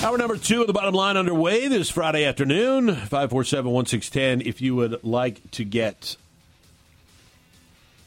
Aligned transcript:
Hour 0.00 0.16
number 0.16 0.36
two 0.36 0.60
of 0.60 0.68
the 0.68 0.72
bottom 0.72 0.94
line 0.94 1.16
underway 1.16 1.66
this 1.66 1.90
Friday 1.90 2.24
afternoon, 2.24 2.86
547 2.86 3.72
1610. 3.72 4.48
If 4.48 4.62
you 4.62 4.76
would 4.76 5.02
like 5.02 5.50
to 5.50 5.64
get 5.64 6.16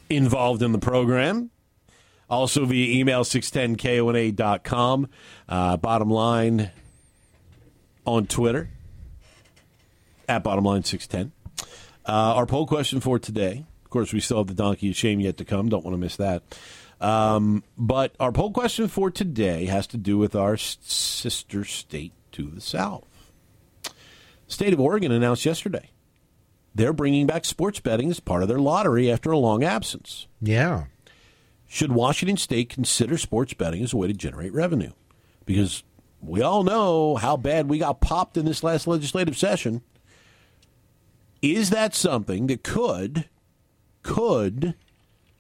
involved 0.10 0.62
in 0.62 0.72
the 0.72 0.80
program, 0.80 1.52
also 2.30 2.64
via 2.64 2.98
email 2.98 3.26
610kona.com. 3.26 5.10
Uh, 5.50 5.76
bottom 5.76 6.10
line 6.10 6.72
on 8.06 8.26
Twitter 8.26 8.70
at 10.30 10.44
bottom 10.44 10.64
line 10.64 10.86
610. 10.86 11.34
Uh, 12.06 12.36
our 12.36 12.46
poll 12.46 12.66
question 12.66 13.02
for 13.02 13.20
today, 13.20 13.66
of 13.84 13.90
course, 13.90 14.14
we 14.14 14.22
still 14.22 14.38
have 14.38 14.48
the 14.48 14.54
donkey 14.54 14.90
of 14.92 14.96
shame 14.96 15.20
yet 15.20 15.36
to 15.36 15.44
come. 15.44 15.68
Don't 15.68 15.84
want 15.84 15.94
to 15.94 16.00
miss 16.00 16.16
that. 16.16 16.42
Um, 17.02 17.64
but 17.78 18.16
our 18.20 18.32
poll 18.32 18.52
question 18.52 18.88
for 18.88 19.10
today 19.10 19.66
has 19.66 19.88
to 19.88 19.98
do 19.98 20.18
with 20.18 20.36
our 20.36 20.56
sister 20.56 21.66
state 21.66 22.14
to 22.34 22.50
the 22.50 22.62
south. 22.62 23.08
State 24.48 24.74
of 24.74 24.80
Oregon 24.80 25.12
announced 25.12 25.46
yesterday 25.46 25.90
they're 26.74 26.94
bringing 26.94 27.28
back 27.28 27.46
sports 27.46 27.80
betting 27.80 28.10
as 28.10 28.20
part 28.20 28.44
of 28.44 28.48
their 28.48 28.60
lottery 28.60 29.12
after 29.12 29.32
a 29.32 29.38
long 29.38 29.64
absence. 29.64 30.28
Yeah. 30.42 30.86
Should 31.68 31.92
Washington 31.92 32.38
State 32.38 32.70
consider 32.70 33.18
sports 33.18 33.54
betting 33.54 33.84
as 33.84 33.94
a 33.94 33.98
way 33.98 34.08
to 34.08 34.14
generate 34.14 34.54
revenue? 34.54 34.92
Because 35.46 35.84
we 36.22 36.42
all 36.42 36.64
know 36.64 37.16
how 37.16 37.38
bad 37.38 37.70
we 37.70 37.80
got 37.80 38.02
popped 38.02 38.38
in 38.38 38.46
this 38.46 38.64
last 38.64 38.88
legislative 38.88 39.38
session. 39.38 39.82
Is 41.42 41.70
that 41.72 41.96
something 41.96 42.48
that 42.48 42.64
could 42.64 43.26
could 44.04 44.76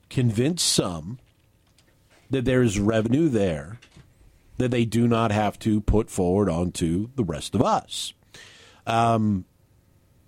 convince 0.10 0.64
some 0.64 1.20
that 2.32 2.46
there's 2.46 2.80
revenue 2.80 3.30
there 3.30 3.80
that 4.58 4.72
they 4.72 4.86
do 4.86 5.08
not 5.08 5.32
have 5.32 5.58
to 5.60 5.82
put 5.82 6.10
forward 6.10 6.50
onto 6.50 7.10
the 7.16 7.24
rest 7.24 7.56
of 7.56 7.62
us? 7.62 8.14
Um, 8.86 9.46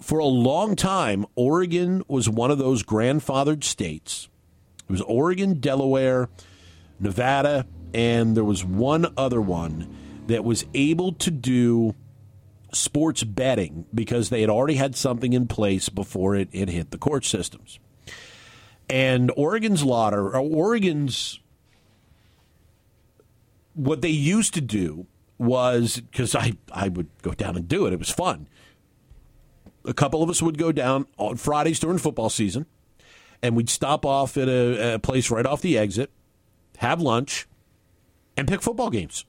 for 0.02 0.20
a 0.20 0.26
long 0.26 0.76
time, 0.76 1.26
Oregon 1.36 2.04
was 2.08 2.30
one 2.30 2.52
of 2.52 2.58
those 2.58 2.84
grandfathered 2.84 3.64
states. 3.64 4.28
It 4.88 4.92
was 4.92 5.02
Oregon, 5.02 5.60
Delaware, 5.60 6.30
Nevada, 7.00 7.66
and 7.94 8.36
there 8.36 8.44
was 8.44 8.66
one 8.66 9.14
other 9.18 9.42
one 9.42 9.96
that 10.28 10.44
was 10.44 10.66
able 10.74 11.14
to 11.14 11.32
do 11.32 11.96
sports 12.74 13.24
betting 13.24 13.86
because 13.94 14.30
they 14.30 14.42
had 14.42 14.50
already 14.50 14.76
had 14.76 14.96
something 14.96 15.34
in 15.34 15.48
place 15.48 15.90
before 15.90 16.36
it, 16.36 16.50
it 16.52 16.70
hit 16.70 16.92
the 16.92 16.98
court 16.98 17.24
systems. 17.24 17.80
And 18.90 19.32
Oregon's 19.38 19.84
lottery, 19.84 20.34
or 20.34 20.38
Oregon's, 20.38 21.40
what 23.74 24.02
they 24.02 24.10
used 24.10 24.54
to 24.54 24.62
do 24.62 25.08
was 25.38 25.98
because 25.98 26.36
I, 26.36 26.54
I 26.72 26.90
would 26.90 27.10
go 27.22 27.32
down 27.32 27.56
and 27.56 27.68
do 27.68 27.86
it, 27.86 27.94
it 27.94 28.00
was 28.00 28.10
fun. 28.10 28.48
A 29.86 29.94
couple 29.94 30.24
of 30.24 30.30
us 30.30 30.42
would 30.42 30.58
go 30.58 30.72
down 30.72 31.08
on 31.18 31.36
Fridays 31.36 31.80
during 31.80 31.98
football 31.98 32.30
season, 32.30 32.66
and 33.42 33.56
we'd 33.56 33.70
stop 33.70 34.06
off 34.06 34.38
at 34.38 34.48
a, 34.48 34.96
a 34.96 35.00
place 35.00 35.30
right 35.30 35.46
off 35.46 35.62
the 35.62 35.78
exit, 35.78 36.10
have 36.78 37.02
lunch, 37.02 37.48
and 38.38 38.48
pick 38.48 38.62
football 38.62 38.90
games 38.90 39.26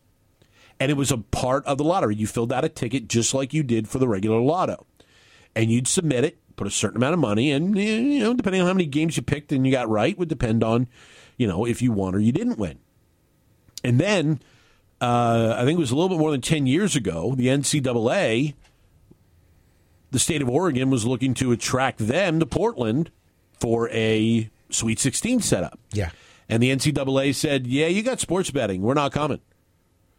and 0.80 0.90
it 0.90 0.96
was 0.96 1.10
a 1.10 1.18
part 1.18 1.64
of 1.66 1.78
the 1.78 1.84
lottery. 1.84 2.16
You 2.16 2.26
filled 2.26 2.52
out 2.52 2.64
a 2.64 2.68
ticket 2.68 3.08
just 3.08 3.34
like 3.34 3.54
you 3.54 3.62
did 3.62 3.88
for 3.88 3.98
the 3.98 4.08
regular 4.08 4.40
lotto, 4.40 4.86
and 5.54 5.70
you'd 5.70 5.88
submit 5.88 6.24
it, 6.24 6.38
put 6.56 6.66
a 6.66 6.70
certain 6.70 6.96
amount 6.96 7.14
of 7.14 7.20
money, 7.20 7.50
and 7.50 7.76
you 7.78 8.20
know, 8.20 8.34
depending 8.34 8.60
on 8.60 8.66
how 8.66 8.74
many 8.74 8.86
games 8.86 9.16
you 9.16 9.22
picked 9.22 9.52
and 9.52 9.66
you 9.66 9.72
got 9.72 9.88
right, 9.88 10.18
would 10.18 10.28
depend 10.28 10.64
on, 10.64 10.88
you 11.36 11.46
know, 11.46 11.64
if 11.64 11.80
you 11.82 11.92
won 11.92 12.14
or 12.14 12.18
you 12.18 12.32
didn't 12.32 12.58
win. 12.58 12.78
And 13.84 14.00
then, 14.00 14.40
uh, 15.00 15.54
I 15.56 15.64
think 15.64 15.76
it 15.76 15.80
was 15.80 15.90
a 15.90 15.94
little 15.94 16.08
bit 16.08 16.18
more 16.18 16.30
than 16.30 16.40
ten 16.40 16.66
years 16.66 16.96
ago, 16.96 17.34
the 17.36 17.48
NCAA, 17.48 18.54
the 20.10 20.18
state 20.18 20.42
of 20.42 20.48
Oregon 20.48 20.90
was 20.90 21.04
looking 21.04 21.34
to 21.34 21.52
attract 21.52 21.98
them 21.98 22.40
to 22.40 22.46
Portland 22.46 23.10
for 23.60 23.88
a 23.90 24.50
Sweet 24.70 24.98
16 24.98 25.40
setup. 25.40 25.78
Yeah. 25.92 26.10
And 26.48 26.62
the 26.62 26.70
NCAA 26.70 27.34
said, 27.34 27.66
"Yeah, 27.66 27.86
you 27.86 28.02
got 28.02 28.20
sports 28.20 28.50
betting. 28.50 28.82
We're 28.82 28.94
not 28.94 29.12
coming." 29.12 29.40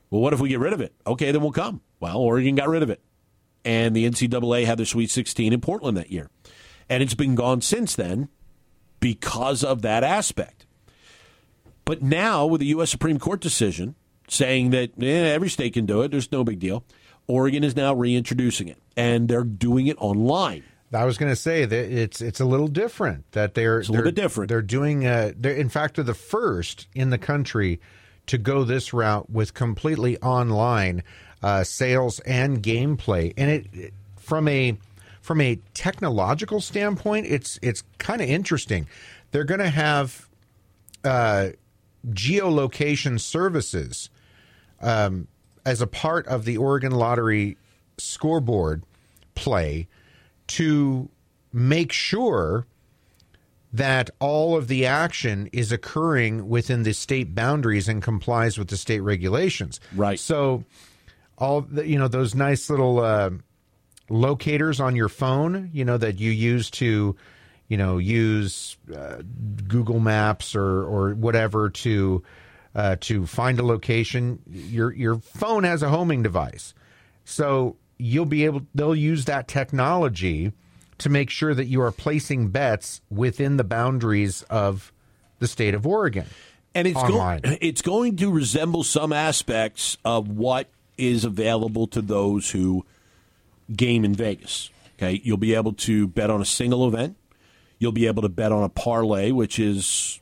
Well, 0.09 0.21
what 0.21 0.33
if 0.33 0.39
we 0.39 0.49
get 0.49 0.59
rid 0.59 0.73
of 0.73 0.81
it? 0.81 0.93
Okay, 1.05 1.31
then 1.31 1.41
we'll 1.41 1.51
come. 1.51 1.81
Well, 1.99 2.17
Oregon 2.17 2.55
got 2.55 2.69
rid 2.69 2.83
of 2.83 2.89
it. 2.89 3.01
And 3.63 3.95
the 3.95 4.05
NCAA 4.05 4.65
had 4.65 4.77
their 4.77 4.85
Sweet 4.85 5.09
16 5.09 5.51
in 5.51 5.61
Portland 5.61 5.97
that 5.97 6.11
year. 6.11 6.29
And 6.87 7.01
it's 7.01 7.15
been 7.15 7.35
gone 7.35 7.61
since 7.61 7.95
then 7.95 8.29
because 8.99 9.63
of 9.63 9.81
that 9.81 10.03
aspect. 10.03 10.64
But 11.85 12.01
now, 12.01 12.45
with 12.45 12.61
the 12.61 12.67
U.S. 12.67 12.89
Supreme 12.89 13.19
Court 13.19 13.39
decision 13.39 13.95
saying 14.27 14.71
that 14.71 14.91
eh, 14.99 15.33
every 15.33 15.49
state 15.49 15.73
can 15.73 15.85
do 15.85 16.01
it, 16.01 16.11
there's 16.11 16.31
no 16.31 16.43
big 16.43 16.59
deal, 16.59 16.83
Oregon 17.27 17.63
is 17.63 17.75
now 17.75 17.93
reintroducing 17.93 18.67
it. 18.67 18.77
And 18.97 19.27
they're 19.27 19.43
doing 19.43 19.87
it 19.87 19.97
online. 19.99 20.63
I 20.93 21.05
was 21.05 21.17
going 21.17 21.31
to 21.31 21.35
say 21.35 21.65
that 21.65 21.91
it's 21.91 22.21
it's 22.21 22.39
a 22.39 22.45
little 22.45 22.67
different. 22.67 23.29
That 23.33 23.53
they're 23.53 23.77
a 23.77 23.79
little 23.79 23.95
they're, 23.95 24.03
bit 24.05 24.15
different. 24.15 24.49
They're 24.49 24.61
doing. 24.61 25.05
Uh, 25.05 25.33
they're, 25.35 25.53
in 25.53 25.69
fact, 25.69 25.95
they're 25.95 26.03
the 26.03 26.13
first 26.13 26.87
in 26.95 27.09
the 27.09 27.17
country 27.17 27.79
to 28.27 28.37
go 28.37 28.63
this 28.63 28.93
route 28.93 29.29
with 29.29 29.53
completely 29.53 30.17
online 30.19 31.03
uh, 31.43 31.63
sales 31.63 32.19
and 32.21 32.63
gameplay. 32.63 33.33
And 33.35 33.51
it, 33.51 33.67
it 33.73 33.93
from 34.15 34.47
a 34.47 34.77
from 35.21 35.41
a 35.41 35.59
technological 35.73 36.61
standpoint, 36.61 37.25
it's 37.27 37.59
it's 37.61 37.83
kind 37.97 38.21
of 38.21 38.29
interesting. 38.29 38.87
They're 39.31 39.43
going 39.43 39.59
to 39.59 39.69
have 39.69 40.29
uh, 41.03 41.49
geolocation 42.11 43.19
services 43.19 44.09
um, 44.81 45.27
as 45.65 45.81
a 45.81 45.87
part 45.87 46.27
of 46.27 46.45
the 46.45 46.57
Oregon 46.57 46.91
Lottery 46.91 47.57
scoreboard 47.97 48.83
play 49.33 49.87
to 50.47 51.09
make 51.51 51.91
sure 51.91 52.65
that 53.73 54.09
all 54.19 54.55
of 54.55 54.67
the 54.67 54.85
action 54.85 55.49
is 55.51 55.71
occurring 55.71 56.47
within 56.47 56.83
the 56.83 56.93
state 56.93 57.35
boundaries 57.35 57.89
and 57.89 58.01
complies 58.01 58.57
with 58.57 58.69
the 58.69 58.77
state 58.77 59.01
regulations. 59.01 59.81
Right. 59.93 60.19
So 60.19 60.63
all 61.37 61.61
the, 61.61 61.85
you 61.85 61.99
know 61.99 62.07
those 62.07 62.35
nice 62.35 62.69
little 62.69 62.99
uh, 62.99 63.31
locators 64.09 64.79
on 64.79 64.95
your 64.95 65.09
phone, 65.09 65.69
you 65.73 65.83
know 65.83 65.97
that 65.97 66.19
you 66.19 66.31
use 66.31 66.69
to 66.71 67.15
you 67.67 67.77
know 67.77 67.97
use 67.97 68.77
uh, 68.95 69.21
Google 69.67 69.99
Maps 69.99 70.55
or 70.55 70.83
or 70.83 71.13
whatever 71.15 71.69
to 71.69 72.23
uh, 72.75 72.95
to 73.01 73.25
find 73.25 73.59
a 73.59 73.65
location. 73.65 74.39
Your 74.49 74.93
your 74.93 75.17
phone 75.17 75.63
has 75.63 75.81
a 75.81 75.89
homing 75.89 76.23
device, 76.23 76.73
so 77.23 77.77
you'll 77.97 78.25
be 78.25 78.45
able. 78.45 78.61
They'll 78.75 78.95
use 78.95 79.25
that 79.25 79.47
technology 79.47 80.53
to 80.97 81.09
make 81.09 81.29
sure 81.29 81.53
that 81.53 81.65
you 81.65 81.81
are 81.81 81.91
placing 81.91 82.49
bets 82.49 83.01
within 83.09 83.57
the 83.57 83.63
boundaries 83.63 84.43
of 84.43 84.93
the 85.39 85.47
state 85.47 85.73
of 85.73 85.85
Oregon. 85.85 86.25
and 86.73 86.87
it's 86.87 86.97
online. 86.97 87.41
going 87.41 87.57
it's 87.61 87.81
going 87.81 88.17
to 88.17 88.31
resemble 88.31 88.83
some 88.83 89.11
aspects 89.11 89.97
of 90.05 90.29
what 90.29 90.69
is 90.97 91.25
available 91.25 91.87
to 91.87 92.01
those 92.01 92.51
who 92.51 92.85
game 93.75 94.05
in 94.05 94.13
Vegas. 94.13 94.69
Okay, 94.97 95.19
you'll 95.23 95.37
be 95.37 95.55
able 95.55 95.73
to 95.73 96.07
bet 96.07 96.29
on 96.29 96.41
a 96.41 96.45
single 96.45 96.87
event. 96.87 97.17
You'll 97.77 97.91
be 97.91 98.07
able 98.07 98.21
to 98.21 98.29
bet 98.29 98.51
on 98.51 98.63
a 98.63 98.69
parlay, 98.69 99.31
which 99.31 99.59
is 99.59 100.19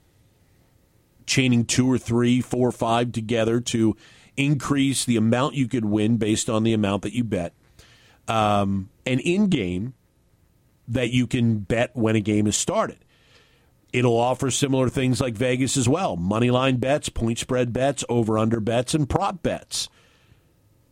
chaining 1.26 1.66
two 1.66 1.90
or 1.92 1.98
three, 1.98 2.42
four 2.42 2.70
or 2.70 2.72
five 2.72 3.12
together 3.12 3.60
to 3.60 3.96
increase 4.36 5.06
the 5.06 5.18
amount 5.18 5.56
you 5.56 5.68
could 5.68 5.86
win 5.86 6.18
based 6.18 6.50
on 6.50 6.64
the 6.64 6.74
amount 6.74 7.04
that 7.04 7.14
you 7.14 7.24
bet. 7.24 7.54
Um, 8.28 8.90
and 9.06 9.20
in 9.20 9.48
game, 9.48 9.94
that 10.88 11.12
you 11.12 11.28
can 11.28 11.60
bet 11.60 11.96
when 11.96 12.16
a 12.16 12.22
game 12.22 12.48
is 12.48 12.58
started. 12.58 12.98
It'll 13.92 14.18
offer 14.18 14.50
similar 14.50 14.90
things 14.90 15.22
like 15.22 15.36
Vegas 15.36 15.78
as 15.78 15.88
well 15.88 16.16
money 16.16 16.50
line 16.50 16.78
bets, 16.78 17.10
point 17.10 17.38
spread 17.40 17.72
bets, 17.72 18.04
over 18.10 18.38
under 18.38 18.60
bets, 18.60 18.94
and 18.94 19.10
prop 19.10 19.44
bets. 19.44 19.88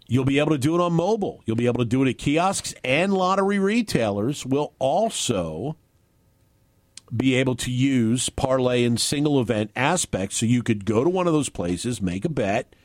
You'll 0.07 0.25
be 0.25 0.39
able 0.39 0.51
to 0.51 0.57
do 0.57 0.75
it 0.75 0.81
on 0.81 0.93
mobile. 0.93 1.41
You'll 1.45 1.55
be 1.55 1.67
able 1.67 1.79
to 1.79 1.85
do 1.85 2.03
it 2.03 2.09
at 2.09 2.17
kiosks, 2.17 2.75
and 2.83 3.13
lottery 3.13 3.59
retailers 3.59 4.45
will 4.45 4.73
also 4.77 5.77
be 7.15 7.35
able 7.35 7.55
to 7.55 7.71
use 7.71 8.29
parlay 8.29 8.83
and 8.83 8.99
single 8.99 9.39
event 9.39 9.71
aspects. 9.75 10.37
So 10.37 10.45
you 10.45 10.63
could 10.63 10.85
go 10.85 11.03
to 11.03 11.09
one 11.09 11.27
of 11.27 11.33
those 11.33 11.49
places, 11.49 12.01
make 12.01 12.25
a 12.25 12.29
bet, 12.29 12.75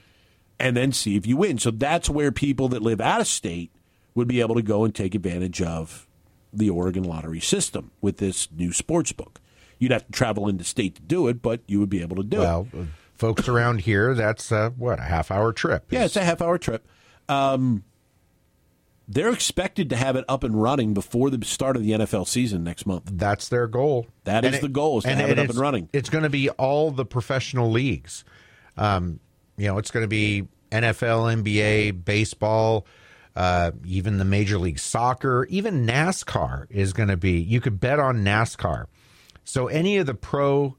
and 0.59 0.77
then 0.77 0.93
see 0.93 1.17
if 1.17 1.27
you 1.27 1.37
win. 1.37 1.59
So 1.59 1.71
that's 1.71 2.11
where 2.11 2.33
people 2.33 2.69
that 2.69 2.83
live 2.83 3.01
out 3.01 3.21
of 3.21 3.27
state 3.27 3.71
would 4.15 4.29
be 4.29 4.41
able 4.41 4.55
to 4.55 4.63
go 4.63 4.85
and 4.85 4.95
take 4.95 5.15
advantage 5.15 5.63
of 5.63 6.09
the 6.53 6.71
Oregon 6.71 7.05
lottery 7.05 7.41
system 7.41 7.91
with 8.01 8.17
this 8.17 8.51
new 8.51 8.73
sports 8.73 9.13
book. 9.13 9.41
You'd 9.79 9.93
have 9.93 10.07
to 10.07 10.13
travel 10.13 10.49
into 10.49 10.65
state 10.65 10.95
to 10.97 11.03
do 11.03 11.29
it, 11.29 11.43
but 11.43 11.61
you 11.67 11.79
would 11.81 11.91
be 11.91 12.01
able 12.01 12.17
to 12.17 12.23
do 12.23 12.39
well, 12.39 12.67
it. 12.73 12.87
folks 13.15 13.47
around 13.47 13.83
here, 13.83 14.15
that's 14.15 14.51
uh, 14.51 14.71
what 14.71 14.99
a 14.99 15.03
half 15.03 15.31
hour 15.31 15.53
trip. 15.53 15.87
Yeah, 15.91 16.05
it's 16.05 16.17
a 16.17 16.25
half 16.25 16.41
hour 16.41 16.57
trip. 16.57 16.89
Um, 17.29 17.85
they're 19.09 19.33
expected 19.33 19.91
to 19.91 19.97
have 19.97 20.17
it 20.17 20.25
up 20.29 20.43
and 20.43 20.61
running 20.61 20.95
before 20.95 21.31
the 21.31 21.45
start 21.45 21.77
of 21.77 21.83
the 21.83 21.93
NFL 21.93 22.27
season 22.27 22.65
next 22.65 22.87
month. 22.87 23.05
That's 23.13 23.49
their 23.49 23.67
goal. 23.67 24.07
That 24.25 24.45
is 24.45 24.55
And 24.55 24.65
the 24.65 24.69
goal, 24.69 24.99
is 24.99 25.05
to 25.05 25.15
have 25.15 25.31
it 25.31 25.39
up 25.39 25.49
and 25.49 25.59
running. 25.59 25.89
It's 25.93 26.11
going 26.11 26.25
to 26.25 26.31
be 26.31 26.51
all 26.51 26.91
the 26.91 27.05
professional 27.05 27.71
leagues. 27.71 28.25
Um, 28.77 29.21
you 29.57 29.69
know, 29.69 29.79
it's 29.79 29.91
going 29.91 30.05
to 30.05 30.09
be 30.09 30.49
NFL, 30.73 31.43
NBA, 31.43 32.05
baseball, 32.05 32.87
uh, 33.37 33.71
even 33.85 34.19
the 34.19 34.25
Major 34.25 34.59
League 34.59 34.79
Soccer, 34.79 35.47
even 35.51 35.87
NASCAR 35.87 36.67
is 36.71 36.93
going 36.93 37.09
to 37.09 37.17
be. 37.17 37.39
You 37.39 37.61
could 37.61 37.79
bet 37.79 38.01
on 38.01 38.25
NASCAR. 38.25 38.87
So 39.45 39.69
any 39.69 39.99
of 39.99 40.07
the 40.07 40.15
pro 40.15 40.77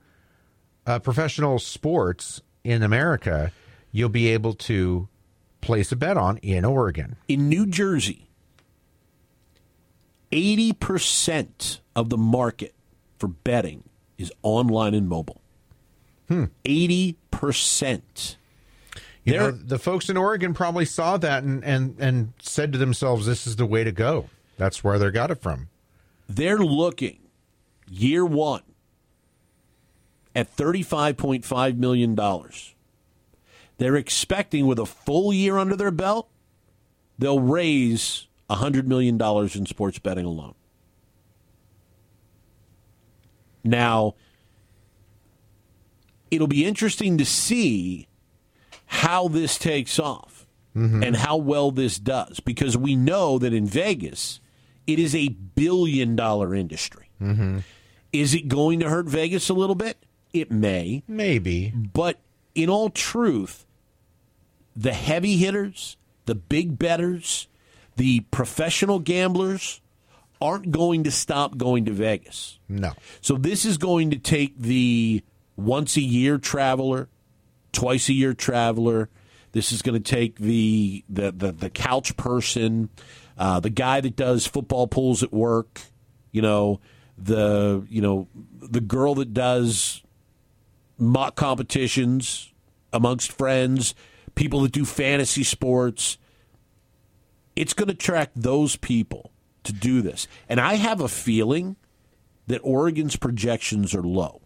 uh, 0.85 1.00
professional 1.00 1.59
sports 1.59 2.41
in 2.63 2.83
America, 2.83 3.51
you'll 3.91 4.09
be 4.09 4.27
able 4.30 4.53
to 4.53 5.07
place 5.62 5.92
a 5.92 5.95
bet 5.95 6.18
on 6.18 6.38
in 6.38 6.65
Oregon. 6.65 7.15
In 7.27 7.50
New 7.50 7.65
Jersey, 7.65 8.27
80% 10.31 11.80
of 11.95 12.09
the 12.09 12.18
market 12.18 12.74
for 13.18 13.27
betting 13.27 13.83
is 14.18 14.31
online 14.44 14.94
and 14.94 15.07
mobile. 15.07 15.42
Hmm. 16.27 16.45
80%. 16.65 18.36
You 19.24 19.33
know, 19.33 19.51
the 19.51 19.77
folks 19.77 20.09
in 20.09 20.15
Oregon 20.15 20.54
probably 20.54 20.86
saw 20.86 21.18
that 21.18 21.44
and, 21.44 21.62
and, 21.65 22.00
and 22.00 22.33
said 22.42 22.71
to 22.71 22.77
themselves, 22.77 23.25
this 23.25 23.45
is 23.45 23.57
the 23.57 23.65
way 23.65 23.83
to 23.83 23.92
go. 23.92 24.30
That's 24.57 24.86
where 24.86 24.98
they 24.98 25.12
got 25.12 25.31
it 25.31 25.42
from. 25.42 25.68
They're 26.30 26.59
looking 26.59 27.19
year 27.89 28.25
one 28.25 28.63
at 30.33 30.56
$35.5 30.56 31.77
million. 31.77 32.15
They're 33.77 33.95
expecting, 33.95 34.65
with 34.65 34.79
a 34.79 34.85
full 34.85 35.31
year 35.31 35.57
under 35.57 35.75
their 35.75 35.91
belt, 35.91 36.29
they'll 37.19 37.39
raise 37.39 38.27
$100 38.50 38.85
million 38.85 39.21
in 39.21 39.65
sports 39.65 40.00
betting 40.00 40.25
alone. 40.25 40.56
Now, 43.63 44.15
it'll 46.31 46.47
be 46.47 46.65
interesting 46.65 47.18
to 47.18 47.25
see 47.25 48.07
how 48.85 49.27
this 49.27 49.57
takes 49.57 50.00
off 50.00 50.47
mm-hmm. 50.75 51.03
and 51.03 51.15
how 51.15 51.38
well 51.38 51.71
this 51.71 52.00
does 52.00 52.39
because 52.39 52.77
we 52.77 52.95
know 52.95 53.38
that 53.38 53.53
in 53.53 53.65
Vegas, 53.65 54.39
it 54.85 55.00
is 55.00 55.13
a 55.13 55.30
billion 55.30 56.15
dollar 56.15 56.56
industry. 56.56 57.09
Mm-hmm. 57.21 57.59
Is 58.13 58.33
it 58.33 58.47
going 58.47 58.80
to 58.80 58.89
hurt 58.89 59.07
Vegas 59.07 59.50
a 59.50 59.53
little 59.53 59.75
bit? 59.75 59.97
It 60.33 60.50
may. 60.50 61.03
Maybe. 61.07 61.73
But 61.75 62.19
in 62.56 62.69
all 62.69 62.89
truth, 62.89 63.65
the 64.77 64.94
heavy 64.94 65.38
hitters, 65.38 65.97
the 66.25 66.35
big 66.35 66.77
betters, 66.77 67.47
the 67.95 68.21
professional 68.31 69.00
gamblers 69.00 69.81
aren't 70.39 70.69
going 70.69 71.03
to 71.03 71.12
stop 71.12 71.57
going 71.57 71.85
to 71.85 71.91
Vegas. 71.91 72.59
No. 72.69 72.94
So 73.21 73.35
this 73.35 73.65
is 73.65 73.77
going 73.77 74.12
to 74.12 74.19
take 74.19 74.57
the 74.57 75.24
once 75.56 75.97
a 75.97 76.01
year 76.01 76.38
traveler, 76.38 77.09
twice 77.71 78.07
a 78.07 78.13
year 78.13 78.35
traveler. 78.35 79.09
This 79.51 79.71
is 79.71 79.81
going 79.81 80.01
to 80.01 80.12
take 80.12 80.35
the 80.35 81.03
the 81.09 81.31
the, 81.31 81.51
the 81.51 81.69
couch 81.71 82.15
person, 82.15 82.89
uh, 83.38 83.59
the 83.59 83.71
guy 83.71 84.00
that 84.01 84.15
does 84.15 84.45
football 84.45 84.88
pools 84.88 85.23
at 85.23 85.33
work. 85.33 85.81
You 86.31 86.44
know 86.44 86.80
the 87.18 87.83
you 87.89 88.01
know 88.01 88.27
the 88.62 88.81
girl 88.81 89.15
that 89.15 89.33
does 89.33 90.03
mock 91.00 91.35
competitions 91.35 92.53
amongst 92.94 93.31
friends, 93.31 93.95
people 94.38 94.62
that 94.62 94.72
do 94.72 94.86
fantasy 94.86 95.44
sports. 95.44 96.18
It's 97.56 97.74
going 97.74 97.88
to 97.88 97.94
attract 97.94 98.42
those 98.42 98.75
people 98.78 99.31
to 99.63 99.74
do 99.74 100.01
this. 100.01 100.28
And 100.48 100.62
I 100.62 100.75
have 100.75 101.01
a 101.01 101.07
feeling 101.10 101.75
that 102.45 102.60
Oregon's 102.63 103.18
projections 103.18 103.94
are 103.94 104.04
low. 104.04 104.42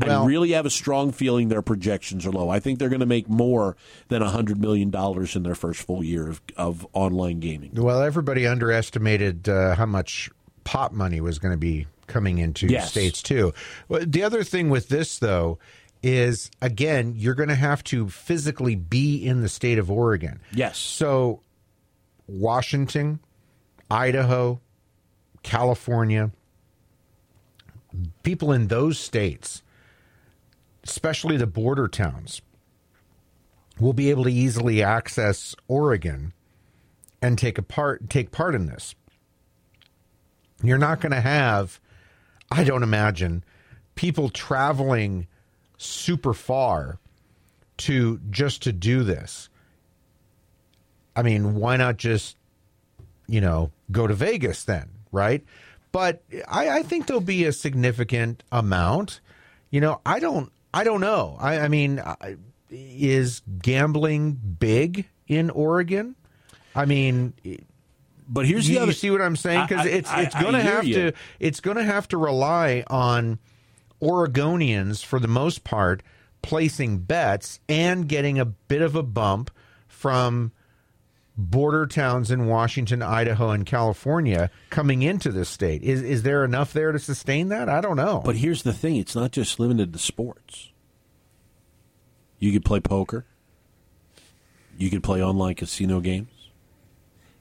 I 0.00 0.24
really 0.24 0.52
have 0.52 0.64
a 0.64 0.70
strong 0.70 1.10
feeling 1.10 1.48
their 1.48 1.62
projections 1.62 2.24
are 2.24 2.30
low. 2.30 2.48
I 2.48 2.60
think 2.60 2.78
they're 2.78 2.88
going 2.88 3.00
to 3.00 3.06
make 3.06 3.28
more 3.28 3.76
than 4.08 4.22
$100 4.22 4.56
million 4.58 4.92
in 4.94 5.42
their 5.42 5.56
first 5.56 5.82
full 5.82 6.04
year 6.04 6.28
of, 6.28 6.40
of 6.56 6.86
online 6.92 7.40
gaming. 7.40 7.72
Well, 7.74 8.00
everybody 8.02 8.46
underestimated 8.46 9.48
uh, 9.48 9.74
how 9.74 9.86
much 9.86 10.30
pot 10.62 10.94
money 10.94 11.20
was 11.20 11.40
going 11.40 11.52
to 11.52 11.58
be 11.58 11.86
coming 12.06 12.38
into 12.38 12.68
Yes. 12.68 12.92
states 12.92 13.22
too. 13.22 13.52
The 13.88 14.22
other 14.22 14.44
thing 14.44 14.70
with 14.70 14.88
this 14.88 15.18
though 15.18 15.58
is 16.02 16.50
again, 16.60 17.14
you're 17.16 17.34
going 17.34 17.48
to 17.48 17.54
have 17.54 17.82
to 17.84 18.08
physically 18.08 18.74
be 18.74 19.16
in 19.16 19.42
the 19.42 19.48
state 19.48 19.78
of 19.78 19.90
Oregon. 19.90 20.40
Yes. 20.52 20.78
So 20.78 21.40
Washington, 22.26 23.20
Idaho, 23.90 24.60
California, 25.42 26.30
people 28.22 28.52
in 28.52 28.68
those 28.68 28.98
states, 28.98 29.62
especially 30.84 31.36
the 31.36 31.46
border 31.46 31.88
towns, 31.88 32.42
will 33.80 33.92
be 33.92 34.10
able 34.10 34.24
to 34.24 34.32
easily 34.32 34.82
access 34.82 35.54
Oregon 35.68 36.32
and 37.20 37.38
take 37.38 37.58
a 37.58 37.62
part 37.62 38.08
take 38.08 38.30
part 38.30 38.54
in 38.54 38.66
this. 38.66 38.94
You're 40.62 40.78
not 40.78 41.00
going 41.00 41.12
to 41.12 41.20
have 41.20 41.80
I 42.50 42.64
don't 42.64 42.82
imagine 42.82 43.44
people 43.94 44.30
traveling 44.30 45.26
super 45.78 46.34
far 46.34 46.98
to 47.78 48.20
just 48.30 48.62
to 48.64 48.72
do 48.72 49.02
this. 49.04 49.48
I 51.16 51.22
mean, 51.22 51.54
why 51.54 51.76
not 51.76 51.96
just 51.96 52.36
you 53.26 53.40
know 53.40 53.70
go 53.90 54.06
to 54.06 54.14
Vegas 54.14 54.64
then, 54.64 54.90
right? 55.10 55.42
But 55.90 56.22
I, 56.46 56.68
I 56.68 56.82
think 56.82 57.06
there'll 57.06 57.20
be 57.20 57.44
a 57.44 57.52
significant 57.52 58.42
amount. 58.52 59.20
You 59.70 59.80
know, 59.80 60.00
I 60.04 60.20
don't 60.20 60.52
I 60.74 60.84
don't 60.84 61.00
know. 61.00 61.36
I, 61.40 61.60
I 61.60 61.68
mean, 61.68 61.98
I- 62.00 62.36
is 62.70 63.40
gambling 63.62 64.32
big 64.32 65.06
in 65.26 65.48
Oregon? 65.48 66.14
I 66.74 66.84
mean, 66.84 67.32
But 68.28 68.46
here's 68.46 68.68
you, 68.68 68.74
the 68.76 68.82
other 68.82 68.90
you 68.90 68.94
see 68.94 69.10
what 69.10 69.22
I'm 69.22 69.36
saying? 69.36 69.66
Because 69.66 69.86
it's 69.86 70.10
it's 70.12 70.34
going 70.34 70.52
to 70.52 70.60
have 70.60 70.84
you. 70.84 70.94
to 70.94 71.12
it's 71.40 71.60
going 71.60 71.78
to 71.78 71.84
have 71.84 72.06
to 72.08 72.18
rely 72.18 72.84
on 72.88 73.38
Oregonians 74.00 75.04
for 75.04 75.18
the 75.18 75.28
most 75.28 75.64
part 75.64 76.02
placing 76.42 76.98
bets 76.98 77.60
and 77.68 78.08
getting 78.08 78.38
a 78.38 78.44
bit 78.44 78.82
of 78.82 78.94
a 78.94 79.02
bump 79.02 79.50
from 79.86 80.52
border 81.36 81.86
towns 81.86 82.30
in 82.30 82.46
Washington, 82.46 83.00
Idaho, 83.00 83.50
and 83.50 83.64
California 83.64 84.50
coming 84.70 85.02
into 85.02 85.30
this 85.30 85.48
state. 85.48 85.82
Is 85.82 86.02
is 86.02 86.22
there 86.22 86.44
enough 86.44 86.72
there 86.72 86.92
to 86.92 86.98
sustain 86.98 87.48
that? 87.48 87.68
I 87.68 87.80
don't 87.80 87.96
know. 87.96 88.22
But 88.24 88.36
here's 88.36 88.62
the 88.62 88.72
thing: 88.72 88.96
it's 88.96 89.14
not 89.14 89.32
just 89.32 89.58
limited 89.58 89.92
to 89.92 89.98
sports. 89.98 90.70
You 92.38 92.52
could 92.52 92.64
play 92.64 92.80
poker. 92.80 93.24
You 94.76 94.90
could 94.90 95.02
play 95.02 95.22
online 95.22 95.54
casino 95.54 96.00
games. 96.00 96.50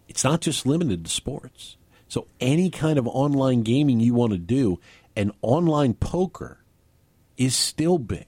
It's 0.07 0.23
not 0.23 0.41
just 0.41 0.65
limited 0.65 1.05
to 1.05 1.11
sports. 1.11 1.77
So 2.07 2.27
any 2.39 2.69
kind 2.69 2.97
of 2.97 3.05
online 3.07 3.63
gaming 3.63 3.99
you 3.99 4.13
want 4.13 4.31
to 4.31 4.39
do, 4.39 4.79
and 5.17 5.31
online 5.41 5.95
poker 5.95 6.59
is 7.37 7.55
still 7.55 7.97
big. 7.97 8.25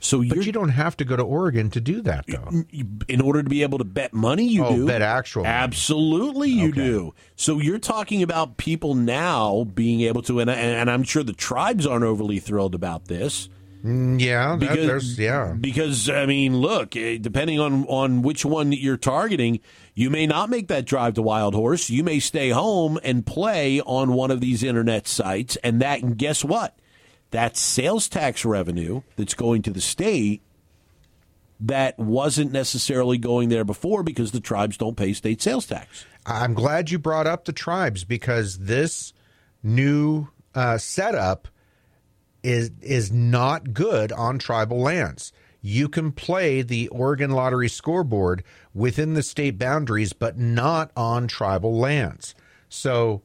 So 0.00 0.18
but 0.22 0.44
you're, 0.44 0.52
don't 0.52 0.68
have 0.68 0.96
to 0.98 1.04
go 1.04 1.16
to 1.16 1.22
Oregon 1.22 1.70
to 1.70 1.80
do 1.80 2.00
that, 2.02 2.24
though. 2.28 2.62
in 3.08 3.20
order 3.20 3.42
to 3.42 3.48
be 3.48 3.62
able 3.62 3.78
to 3.78 3.84
bet 3.84 4.12
money, 4.12 4.46
you 4.46 4.64
Oh, 4.64 4.76
do 4.76 4.86
bet 4.86 5.02
actual 5.02 5.42
money. 5.42 5.52
Absolutely, 5.54 6.50
you 6.50 6.68
Okay. 6.68 6.84
do. 6.84 7.14
So 7.34 7.58
you're 7.58 7.80
talking 7.80 8.22
about 8.22 8.56
people 8.58 8.94
now 8.94 9.64
being 9.74 10.02
able 10.02 10.22
to, 10.22 10.38
and, 10.40 10.48
and 10.50 10.88
I'm 10.90 11.02
sure 11.02 11.24
the 11.24 11.32
tribes 11.32 11.84
aren't 11.84 12.04
overly 12.04 12.38
thrilled 12.38 12.76
about 12.76 13.06
this. 13.06 13.48
Yeah, 13.84 14.56
that, 14.56 14.60
Because, 14.60 15.18
yeah. 15.18 15.54
because 15.58 16.10
I 16.10 16.26
mean, 16.26 16.56
look, 16.58 16.96
eh, 16.96 17.18
depending 17.20 17.60
on 17.60 17.84
on 17.84 18.22
which 18.22 18.44
one 18.44 18.72
you're 18.72 18.96
targeting, 18.96 19.60
you 19.94 20.10
may 20.10 20.26
not 20.26 20.50
make 20.50 20.68
that 20.68 20.84
drive 20.84 21.14
to 21.14 21.22
Wild 21.22 21.54
Horse. 21.54 21.88
You 21.88 22.02
may 22.02 22.18
stay 22.18 22.50
home 22.50 22.98
and 23.04 23.24
play 23.24 23.80
on 23.80 24.12
one 24.12 24.30
of 24.30 24.40
these 24.40 24.62
internet 24.62 25.06
sites, 25.06 25.56
and 25.62 25.80
that 25.80 26.02
and 26.02 26.18
guess 26.18 26.44
what? 26.44 26.78
That 27.30 27.56
sales 27.56 28.08
tax 28.08 28.44
revenue 28.44 29.02
that's 29.16 29.34
going 29.34 29.62
to 29.62 29.70
the 29.70 29.80
state 29.80 30.42
that 31.60 31.98
wasn't 31.98 32.52
necessarily 32.52 33.18
going 33.18 33.48
there 33.48 33.64
before 33.64 34.02
because 34.02 34.32
the 34.32 34.40
tribes 34.40 34.76
don't 34.76 34.96
pay 34.96 35.12
state 35.12 35.42
sales 35.42 35.66
tax. 35.66 36.04
I'm 36.24 36.54
glad 36.54 36.90
you 36.90 36.98
brought 36.98 37.26
up 37.26 37.44
the 37.44 37.52
tribes 37.52 38.04
because 38.04 38.58
this 38.58 39.12
new 39.62 40.28
uh, 40.54 40.78
setup 40.78 41.48
is 42.42 42.70
is 42.80 43.10
not 43.12 43.72
good 43.72 44.12
on 44.12 44.38
tribal 44.38 44.80
lands. 44.80 45.32
You 45.60 45.88
can 45.88 46.12
play 46.12 46.62
the 46.62 46.88
Oregon 46.88 47.32
Lottery 47.32 47.68
scoreboard 47.68 48.44
within 48.74 49.14
the 49.14 49.22
state 49.22 49.58
boundaries, 49.58 50.12
but 50.12 50.38
not 50.38 50.90
on 50.96 51.26
tribal 51.26 51.76
lands. 51.76 52.34
So 52.68 53.22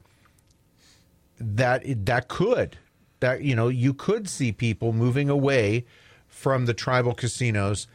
that 1.38 1.82
that 2.06 2.28
could 2.28 2.76
that 3.20 3.42
you 3.42 3.54
know 3.54 3.68
you 3.68 3.94
could 3.94 4.28
see 4.28 4.52
people 4.52 4.92
moving 4.92 5.30
away 5.30 5.84
from 6.26 6.66
the 6.66 6.74
tribal 6.74 7.14
casinos 7.14 7.86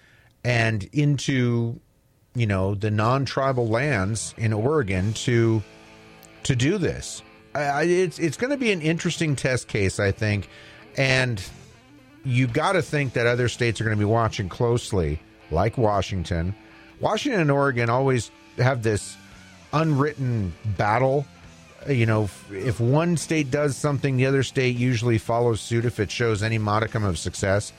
and 0.43 0.89
into 0.93 1.79
you 2.35 2.47
know 2.47 2.75
the 2.75 2.91
non-tribal 2.91 3.67
lands 3.67 4.33
in 4.37 4.53
Oregon 4.53 5.13
to 5.13 5.61
to 6.43 6.55
do 6.55 6.77
this. 6.77 7.21
I, 7.53 7.83
it's 7.83 8.19
it's 8.19 8.37
going 8.37 8.51
to 8.51 8.57
be 8.57 8.71
an 8.71 8.81
interesting 8.81 9.35
test 9.35 9.67
case, 9.67 9.99
I 9.99 10.11
think, 10.11 10.49
and 10.97 11.41
you 12.25 12.47
got 12.47 12.73
to 12.73 12.81
think 12.81 13.13
that 13.13 13.25
other 13.25 13.47
states 13.47 13.79
are 13.79 13.83
going 13.83 13.95
to 13.95 13.99
be 13.99 14.05
watching 14.05 14.49
closely, 14.49 15.19
like 15.51 15.77
Washington. 15.77 16.53
Washington 16.99 17.41
and 17.41 17.51
Oregon 17.51 17.89
always 17.89 18.31
have 18.57 18.83
this 18.83 19.15
unwritten 19.73 20.53
battle. 20.77 21.25
You 21.87 22.05
know, 22.05 22.29
if 22.51 22.79
one 22.79 23.15
state 23.15 23.49
does 23.49 23.77
something, 23.77 24.17
the 24.17 24.25
other 24.25 24.43
state 24.43 24.75
usually 24.75 25.17
follows 25.17 25.61
suit 25.61 25.85
if 25.85 25.99
it 25.99 26.11
shows 26.11 26.43
any 26.43 26.57
modicum 26.57 27.03
of 27.05 27.17
success. 27.17 27.71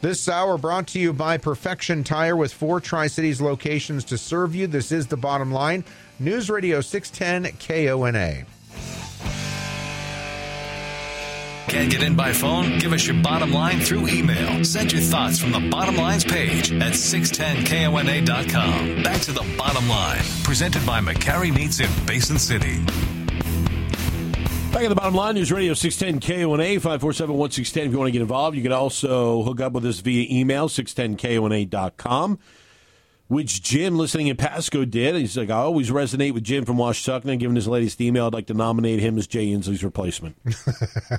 This 0.00 0.28
hour 0.28 0.58
brought 0.58 0.86
to 0.88 1.00
you 1.00 1.12
by 1.12 1.38
Perfection 1.38 2.04
Tire 2.04 2.36
with 2.36 2.52
four 2.52 2.80
Tri 2.80 3.08
Cities 3.08 3.40
locations 3.40 4.04
to 4.04 4.18
serve 4.18 4.54
you. 4.54 4.66
This 4.66 4.92
is 4.92 5.06
the 5.06 5.16
bottom 5.16 5.50
line. 5.50 5.84
News 6.20 6.50
Radio 6.50 6.80
610 6.80 7.56
KONA. 7.58 8.44
Can't 11.68 11.90
get 11.90 12.02
in 12.02 12.16
by 12.16 12.32
phone? 12.32 12.78
Give 12.78 12.94
us 12.94 13.06
your 13.06 13.22
bottom 13.22 13.52
line 13.52 13.80
through 13.80 14.08
email. 14.08 14.64
Send 14.64 14.90
your 14.90 15.02
thoughts 15.02 15.38
from 15.38 15.52
the 15.52 15.60
bottom 15.70 15.96
lines 15.96 16.24
page 16.24 16.72
at 16.72 16.94
610kona.com. 16.94 19.02
Back 19.02 19.20
to 19.20 19.32
the 19.32 19.44
bottom 19.58 19.86
line, 19.86 20.22
presented 20.44 20.86
by 20.86 21.00
McCarry 21.00 21.54
Meats 21.54 21.80
in 21.80 21.90
Basin 22.06 22.38
City. 22.38 22.82
Back 24.72 24.84
at 24.84 24.88
the 24.88 24.94
bottom 24.94 25.14
line, 25.14 25.34
News 25.34 25.52
Radio 25.52 25.74
610 25.74 26.20
KONA 26.20 26.80
547 26.80 27.36
1610. 27.36 27.86
If 27.86 27.92
you 27.92 27.98
want 27.98 28.08
to 28.08 28.12
get 28.12 28.22
involved, 28.22 28.56
you 28.56 28.62
can 28.62 28.72
also 28.72 29.42
hook 29.42 29.60
up 29.60 29.72
with 29.72 29.84
us 29.84 30.00
via 30.00 30.26
email 30.30 30.68
610kona.com 30.68 32.38
which 33.28 33.62
Jim, 33.62 33.96
listening 33.96 34.26
in 34.26 34.36
Pasco, 34.36 34.84
did. 34.84 35.14
He's 35.14 35.36
like, 35.36 35.50
I 35.50 35.56
always 35.56 35.90
resonate 35.90 36.32
with 36.32 36.44
Jim 36.44 36.64
from 36.64 36.76
Washtenaw. 36.76 37.38
Given 37.38 37.56
his 37.56 37.68
latest 37.68 38.00
email, 38.00 38.26
I'd 38.26 38.32
like 38.32 38.46
to 38.46 38.54
nominate 38.54 39.00
him 39.00 39.18
as 39.18 39.26
Jay 39.26 39.48
Inslee's 39.48 39.84
replacement. 39.84 40.36
so 40.50 40.72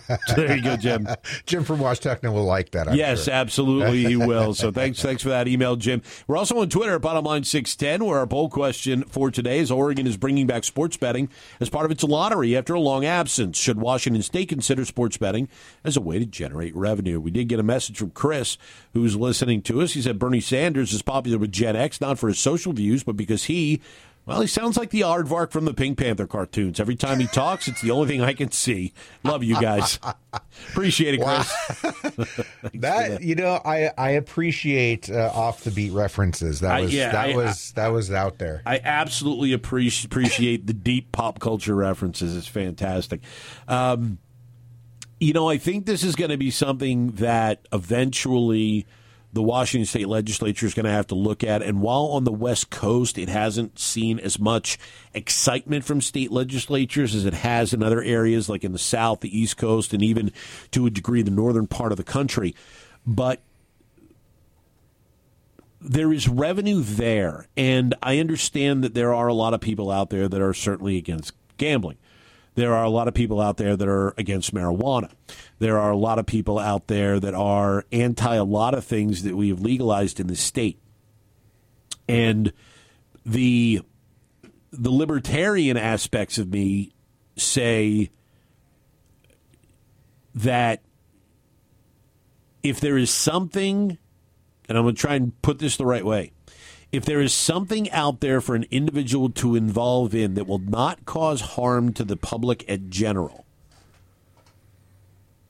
there 0.36 0.56
you 0.56 0.63
go, 0.63 0.75
Jim. 0.75 1.08
Jim 1.46 1.63
from 1.63 1.80
Washtenaw 1.80 2.34
will 2.34 2.44
like 2.44 2.72
that. 2.72 2.89
I'm 2.89 2.96
yes, 2.96 3.25
sure. 3.25 3.34
absolutely, 3.34 4.06
he 4.06 4.16
will. 4.16 4.54
So 4.60 4.72
thanks, 4.72 5.01
thanks 5.01 5.22
for 5.24 5.30
that 5.30 5.48
email, 5.48 5.75
Jim. 5.75 6.01
We're 6.28 6.36
also 6.36 6.60
on 6.60 6.70
Twitter 6.70 6.96
at 6.96 7.01
Bottom 7.01 7.24
Line 7.24 7.44
Six 7.44 7.75
Ten, 7.75 8.04
where 8.04 8.20
our 8.20 8.28
poll 8.28 8.50
question 8.50 9.04
for 9.04 9.32
today 9.32 9.60
is: 9.60 9.72
Oregon 9.72 10.08
is 10.08 10.18
bringing 10.18 10.48
back 10.48 10.63
sports 10.63 10.98
betting 10.98 11.30
as 11.60 11.70
part 11.70 11.86
of 11.86 11.92
its 11.92 12.04
lottery 12.04 12.58
after 12.58 12.74
a 12.74 12.80
long 12.80 13.06
absence. 13.06 13.58
Should 13.58 13.80
Washington 13.80 14.22
State 14.24 14.50
consider 14.50 14.84
sports 14.86 15.18
betting 15.18 15.48
as 15.84 15.96
a 15.96 16.01
way 16.01 16.20
to 16.20 16.25
generate 16.25 16.75
revenue? 16.75 17.20
We 17.20 17.32
did 17.32 17.48
get 17.48 17.60
a 17.60 17.63
message 17.63 17.98
from 18.00 18.12
Chris, 18.12 18.58
who's 18.94 19.16
listening 19.16 19.62
to 19.63 19.82
us. 19.82 19.94
He 19.94 20.01
said 20.01 20.20
Bernie 20.20 20.42
Sanders 20.42 20.92
is 20.92 21.01
popular 21.01 21.38
with 21.38 21.51
Gen 21.51 21.75
X 21.75 21.99
not 22.01 22.20
for 22.20 22.27
his 22.27 22.39
social 22.39 22.74
views, 22.74 23.03
but 23.03 23.18
because 23.18 23.46
he, 23.46 23.82
well, 24.25 24.41
he 24.41 24.48
sounds 24.48 24.77
like 24.77 24.91
the 24.91 25.01
aardvark 25.01 25.51
from 25.51 25.65
the 25.65 25.74
Pink 25.74 25.98
Panther 25.98 26.27
cartoons. 26.27 26.79
Every 26.79 26.96
time 26.96 27.20
he 27.20 27.25
talks, 27.25 27.68
it's 27.68 27.82
the 27.82 27.89
only 27.89 28.08
thing 28.08 28.22
I 28.22 28.34
can 28.34 28.51
see. 28.51 28.94
Love 29.24 29.44
you 29.44 29.60
guys. 29.60 30.00
appreciate 30.70 31.15
it, 31.15 31.24
Chris. 31.24 31.51
that, 32.62 32.82
that, 32.82 33.22
you 33.24 33.34
know, 33.34 33.60
I 33.65 33.91
I 33.98 34.12
appreciate 34.12 35.10
uh, 35.10 35.32
off 35.34 35.63
the 35.63 35.72
beat 35.72 35.94
references. 35.94 36.60
That 36.60 36.82
was 36.82 36.94
yeah, 36.94 37.12
that 37.12 37.29
I, 37.29 37.36
was 37.36 37.72
that 37.72 37.88
was 37.88 38.12
out 38.12 38.38
there. 38.38 38.62
I 38.68 38.79
absolutely 38.84 39.53
appreciate 39.53 40.06
appreciate 40.06 40.68
the 40.68 40.74
deep 40.74 41.12
pop 41.12 41.39
culture 41.39 41.75
references. 41.75 42.38
It's 42.38 42.48
fantastic. 42.48 43.22
Um, 43.68 44.20
you 45.20 45.34
know, 45.34 45.50
I 45.50 45.58
think 45.58 45.86
this 45.86 46.03
is 46.03 46.15
going 46.15 46.32
to 46.32 46.38
be 46.38 46.51
something 46.51 47.12
that 47.13 47.68
eventually 47.74 48.86
the 49.32 49.44
Washington 49.44 49.86
state 49.86 50.08
legislature 50.08 50.66
is 50.66 50.74
going 50.74 50.86
to 50.86 50.92
have 50.92 51.08
to 51.08 51.16
look 51.16 51.44
at. 51.44 51.62
And 51.62 51.82
while 51.82 52.06
on 52.06 52.24
the 52.24 52.32
West 52.32 52.70
Coast, 52.70 53.18
it 53.18 53.30
hasn't 53.30 53.78
seen 53.78 54.20
as 54.20 54.40
much 54.40 54.80
excitement 55.14 55.86
from 55.86 56.02
state 56.02 56.32
legislatures 56.32 57.14
as 57.14 57.26
it 57.26 57.36
has 57.36 57.74
in 57.74 57.84
other 57.84 58.02
areas, 58.02 58.50
like 58.50 58.64
in 58.64 58.72
the 58.72 58.80
South, 58.80 59.20
the 59.20 59.38
East 59.38 59.58
Coast, 59.58 59.94
and 59.94 60.02
even 60.02 60.32
to 60.72 60.88
a 60.88 60.90
degree 60.90 61.22
the 61.22 61.30
northern 61.30 61.68
part 61.68 61.92
of 61.92 61.98
the 61.98 62.04
country. 62.04 62.56
But 63.06 63.42
there 65.80 66.12
is 66.12 66.28
revenue 66.28 66.82
there. 66.82 67.48
And 67.56 67.94
I 68.02 68.20
understand 68.20 68.84
that 68.84 68.96
there 68.96 69.14
are 69.14 69.28
a 69.28 69.34
lot 69.34 69.54
of 69.54 69.62
people 69.62 69.92
out 69.92 70.10
there 70.10 70.28
that 70.28 70.42
are 70.42 70.54
certainly 70.54 70.98
against 70.98 71.34
gambling. 71.58 71.98
There 72.56 72.74
are 72.74 72.84
a 72.84 72.89
lot 72.89 73.08
of 73.08 73.13
people 73.13 73.39
out 73.39 73.58
there 73.58 73.75
that 73.75 73.88
are 73.88 74.13
against 74.18 74.53
marijuana. 74.53 75.12
There 75.60 75.79
are 75.79 75.91
a 75.91 75.98
lot 75.98 76.20
of 76.20 76.25
people 76.25 76.60
out 76.60 76.88
there 76.88 77.20
that 77.20 77.34
are 77.34 77.86
anti 77.91 78.36
a 78.36 78.44
lot 78.44 78.74
of 78.74 78.84
things 78.84 79.24
that 79.24 79.36
we 79.36 79.50
have 79.50 79.62
legalized 79.62 80.20
in 80.20 80.27
the 80.27 80.36
state. 80.36 80.79
And 82.08 82.51
the 83.25 83.82
the 84.72 84.91
libertarian 84.91 85.77
aspects 85.77 86.38
of 86.38 86.50
me 86.50 86.91
say 87.38 88.12
that 90.36 90.82
if 92.62 92.79
there 92.79 92.98
is 92.98 93.10
something, 93.10 93.98
and 94.68 94.77
I'm 94.77 94.84
going 94.84 94.96
to 94.96 95.01
try 95.01 95.15
and 95.15 95.39
put 95.41 95.60
this 95.60 95.77
the 95.77 95.86
right 95.86 96.06
way, 96.06 96.34
if 96.91 97.05
there 97.05 97.22
is 97.22 97.34
something 97.34 97.89
out 97.91 98.19
there 98.19 98.41
for 98.41 98.55
an 98.55 98.65
individual 98.72 99.29
to 99.29 99.55
involve 99.55 100.15
in 100.15 100.34
that 100.34 100.48
will 100.48 100.60
not 100.60 101.05
cause 101.05 101.41
harm 101.41 101.93
to 101.93 102.03
the 102.03 102.17
public 102.17 102.67
at 102.69 102.89
general, 102.89 103.46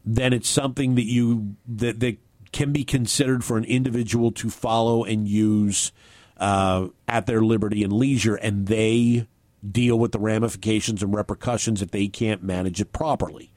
then 0.06 0.34
it's 0.34 0.50
something 0.50 0.96
that 0.96 1.06
you 1.06 1.56
that, 1.68 2.00
that 2.00 2.18
can 2.52 2.74
be 2.74 2.84
considered 2.84 3.44
for 3.44 3.58
an 3.58 3.64
individual 3.66 4.32
to 4.32 4.50
follow 4.50 5.04
and 5.04 5.28
use 5.28 5.92
uh, 6.38 6.88
at 7.08 7.26
their 7.26 7.42
liberty 7.42 7.84
and 7.84 7.94
leisure, 7.94 8.36
and 8.36 8.68
they 8.68 9.28
deal 9.70 10.00
with 10.00 10.12
the 10.12 10.20
ramifications 10.20 11.04
and 11.04 11.14
repercussions 11.14 11.82
if 11.82 11.92
they 11.92 12.08
can't 12.08 12.42
manage 12.42 12.82
it 12.82 12.92
properly. 12.92 13.52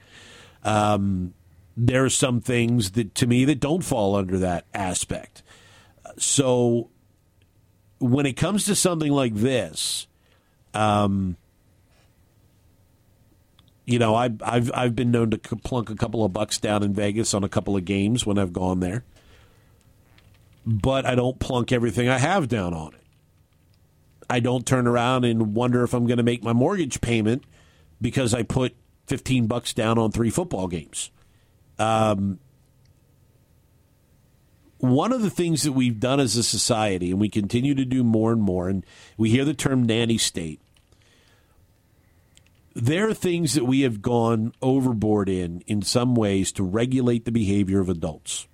Um, 0.63 1.33
there 1.75 2.05
are 2.05 2.09
some 2.09 2.39
things 2.39 2.91
that, 2.91 3.15
to 3.15 3.27
me, 3.27 3.45
that 3.45 3.59
don't 3.59 3.83
fall 3.83 4.15
under 4.15 4.37
that 4.39 4.65
aspect. 4.73 5.41
So 6.17 6.89
when 8.03 8.25
it 8.25 8.33
comes 8.33 8.65
to 8.65 8.75
something 8.75 9.11
like 9.11 9.33
this, 9.33 10.07
um, 10.73 11.37
you 13.85 13.97
know, 13.97 14.13
I've, 14.13 14.41
I've 14.43 14.71
I've 14.73 14.95
been 14.95 15.11
known 15.11 15.31
to 15.31 15.37
plunk 15.37 15.89
a 15.89 15.95
couple 15.95 16.25
of 16.25 16.33
bucks 16.33 16.57
down 16.57 16.83
in 16.83 16.93
Vegas 16.93 17.33
on 17.33 17.43
a 17.43 17.49
couple 17.49 17.77
of 17.77 17.85
games 17.85 18.25
when 18.25 18.37
I've 18.37 18.51
gone 18.51 18.81
there, 18.81 19.03
but 20.65 21.05
I 21.05 21.15
don't 21.15 21.39
plunk 21.39 21.71
everything 21.71 22.09
I 22.09 22.17
have 22.17 22.49
down 22.49 22.73
on 22.73 22.93
it. 22.93 22.99
I 24.29 24.39
don't 24.39 24.65
turn 24.65 24.85
around 24.85 25.23
and 25.23 25.55
wonder 25.55 25.83
if 25.83 25.93
I'm 25.93 26.05
going 26.05 26.17
to 26.17 26.23
make 26.23 26.43
my 26.43 26.53
mortgage 26.53 27.01
payment 27.01 27.43
because 28.01 28.33
I 28.33 28.43
put 28.43 28.75
15 29.07 29.47
bucks 29.47 29.73
down 29.73 29.97
on 29.97 30.11
three 30.11 30.29
football 30.29 30.67
games. 30.67 31.11
Um, 31.77 32.39
one 34.83 35.13
of 35.13 35.21
the 35.21 35.29
things 35.29 35.63
that 35.63 35.71
we've 35.71 36.01
done 36.01 36.19
as 36.19 36.35
a 36.35 36.43
society, 36.43 37.09
and 37.09 37.17
we 37.17 37.29
continue 37.29 37.73
to 37.73 37.85
do 37.85 38.03
more 38.03 38.33
and 38.33 38.41
more, 38.41 38.67
and 38.67 38.85
we 39.15 39.29
hear 39.29 39.45
the 39.45 39.53
term 39.53 39.83
nanny 39.83 40.17
state. 40.17 40.59
There 42.75 43.07
are 43.07 43.13
things 43.13 43.53
that 43.53 43.63
we 43.63 43.81
have 43.81 44.01
gone 44.01 44.51
overboard 44.61 45.29
in, 45.29 45.63
in 45.67 45.83
some 45.83 46.15
ways, 46.15 46.51
to 46.53 46.63
regulate 46.63 47.23
the 47.23 47.31
behavior 47.31 47.79
of 47.79 47.87
adults. 47.87 48.45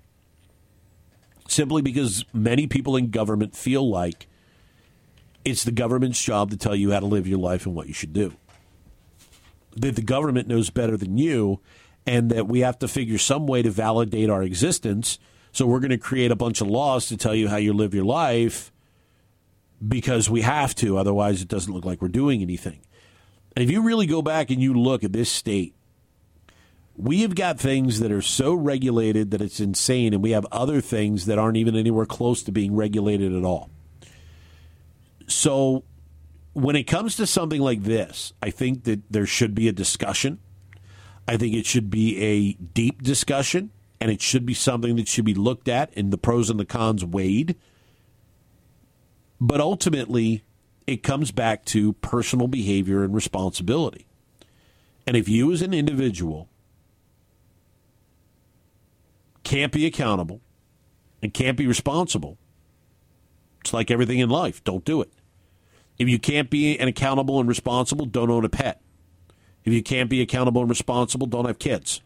Simply 1.48 1.82
because 1.82 2.24
many 2.32 2.68
people 2.68 2.96
in 2.96 3.10
government 3.10 3.56
feel 3.56 3.90
like 3.90 4.28
it's 5.44 5.64
the 5.64 5.72
government's 5.72 6.22
job 6.22 6.52
to 6.52 6.58
tell 6.58 6.76
you 6.76 6.92
how 6.92 7.00
to 7.00 7.08
live 7.08 7.26
your 7.26 7.40
life 7.40 7.66
and 7.66 7.74
what 7.74 7.88
you 7.88 7.94
should 7.94 8.14
do. 8.14 8.34
That 9.76 9.96
the 9.96 10.04
government 10.04 10.48
knows 10.48 10.70
better 10.70 10.96
than 10.96 11.18
you, 11.18 11.60
and 12.06 12.30
that 12.30 12.48
we 12.48 12.60
have 12.60 12.78
to 12.80 12.88
figure 12.88 13.18
some 13.18 13.48
way 13.48 13.64
to 13.64 13.72
validate 13.72 14.30
our 14.30 14.44
existence 14.44 15.18
so 15.52 15.66
we're 15.66 15.80
going 15.80 15.90
to 15.92 15.98
create 15.98 16.32
a 16.32 16.36
bunch 16.36 16.62
of 16.62 16.68
laws 16.68 17.08
to 17.08 17.18
tell 17.18 17.36
you 17.36 17.48
how 17.48 17.58
you 17.58 17.74
live 17.74 17.94
your 17.94 18.06
life 18.06 18.72
because 19.86 20.30
we 20.30 20.42
have 20.42 20.76
to. 20.76 20.98
Otherwise, 20.98 21.42
it 21.42 21.48
doesn't 21.48 21.74
look 21.74 21.86
like 21.86 22.02
we're 22.02 22.08
doing 22.08 22.42
anything. 22.42 22.80
And 23.56 23.64
if 23.64 23.72
you 23.72 23.82
really 23.82 24.06
go 24.06 24.22
back 24.22 24.52
and 24.52 24.62
you 24.62 24.74
look 24.74 25.04
at 25.04 25.14
this 25.14 25.32
state, 25.32 25.74
we 26.96 27.22
have 27.22 27.34
got 27.34 27.60
things 27.60 28.00
that 28.02 28.12
are 28.12 28.22
so 28.22 28.54
regulated 28.54 29.32
that 29.32 29.42
it's 29.42 29.60
insane, 29.60 30.14
and 30.14 30.22
we 30.22 30.32
have 30.32 30.46
other 30.52 30.82
things 30.82 31.26
that 31.28 31.40
aren't 31.40 31.58
even 31.58 31.76
anywhere 31.76 32.06
close 32.06 32.44
to 32.44 32.52
being 32.52 32.76
regulated 32.76 33.34
at 33.34 33.46
all. 33.46 33.70
So, 35.28 35.86
when 36.54 36.76
it 36.76 36.84
comes 36.84 37.16
to 37.16 37.26
something 37.26 37.62
like 37.62 37.84
this, 37.84 38.34
I 38.42 38.50
think 38.50 38.84
that 38.84 39.02
there 39.10 39.26
should 39.26 39.56
be 39.56 39.70
a 39.70 39.72
discussion. 39.72 40.40
I 41.26 41.38
think 41.38 41.56
it 41.56 41.66
should 41.66 41.90
be 41.90 42.18
a 42.22 42.54
deep 42.54 43.02
discussion 43.02 43.72
and 44.02 44.12
it 44.12 44.22
should 44.22 44.46
be 44.46 44.54
something 44.54 44.96
that 44.96 45.08
should 45.08 45.26
be 45.26 45.34
looked 45.34 45.68
at 45.68 45.92
and 45.96 46.12
the 46.12 46.18
pros 46.18 46.50
and 46.50 46.60
the 46.60 46.66
cons 46.66 47.04
weighed. 47.04 47.56
But 49.42 49.62
ultimately, 49.62 50.44
it 50.88 51.04
comes 51.04 51.32
back 51.32 51.66
to 51.66 51.94
personal 51.94 52.48
behavior 52.48 53.04
and 53.04 53.14
responsibility. 53.14 54.06
And 55.06 55.16
if 55.18 55.28
you 55.28 55.52
as 55.52 55.62
an 55.62 55.74
individual 55.74 56.50
can't 59.44 59.72
be 59.72 59.86
accountable 59.86 60.42
and 61.22 61.34
can't 61.34 61.58
be 61.58 61.68
responsible, 61.68 62.38
it's 63.62 63.74
like 63.74 63.92
everything 63.92 64.20
in 64.20 64.30
life. 64.30 64.64
Don't 64.64 64.86
do 64.86 65.02
it. 65.02 65.12
If 65.98 66.08
you 66.08 66.18
can't 66.20 66.50
be 66.50 66.78
an 66.80 66.88
accountable 66.88 67.40
and 67.40 67.50
responsible, 67.50 68.06
don't 68.06 68.32
own 68.32 68.46
a 68.46 68.50
pet. 68.50 68.82
If 69.66 69.74
you 69.74 69.84
can't 69.84 70.10
be 70.10 70.22
accountable 70.22 70.62
and 70.62 70.70
responsible, 70.70 71.28
don't 71.28 71.46
have 71.46 71.60
kids. 71.60 72.02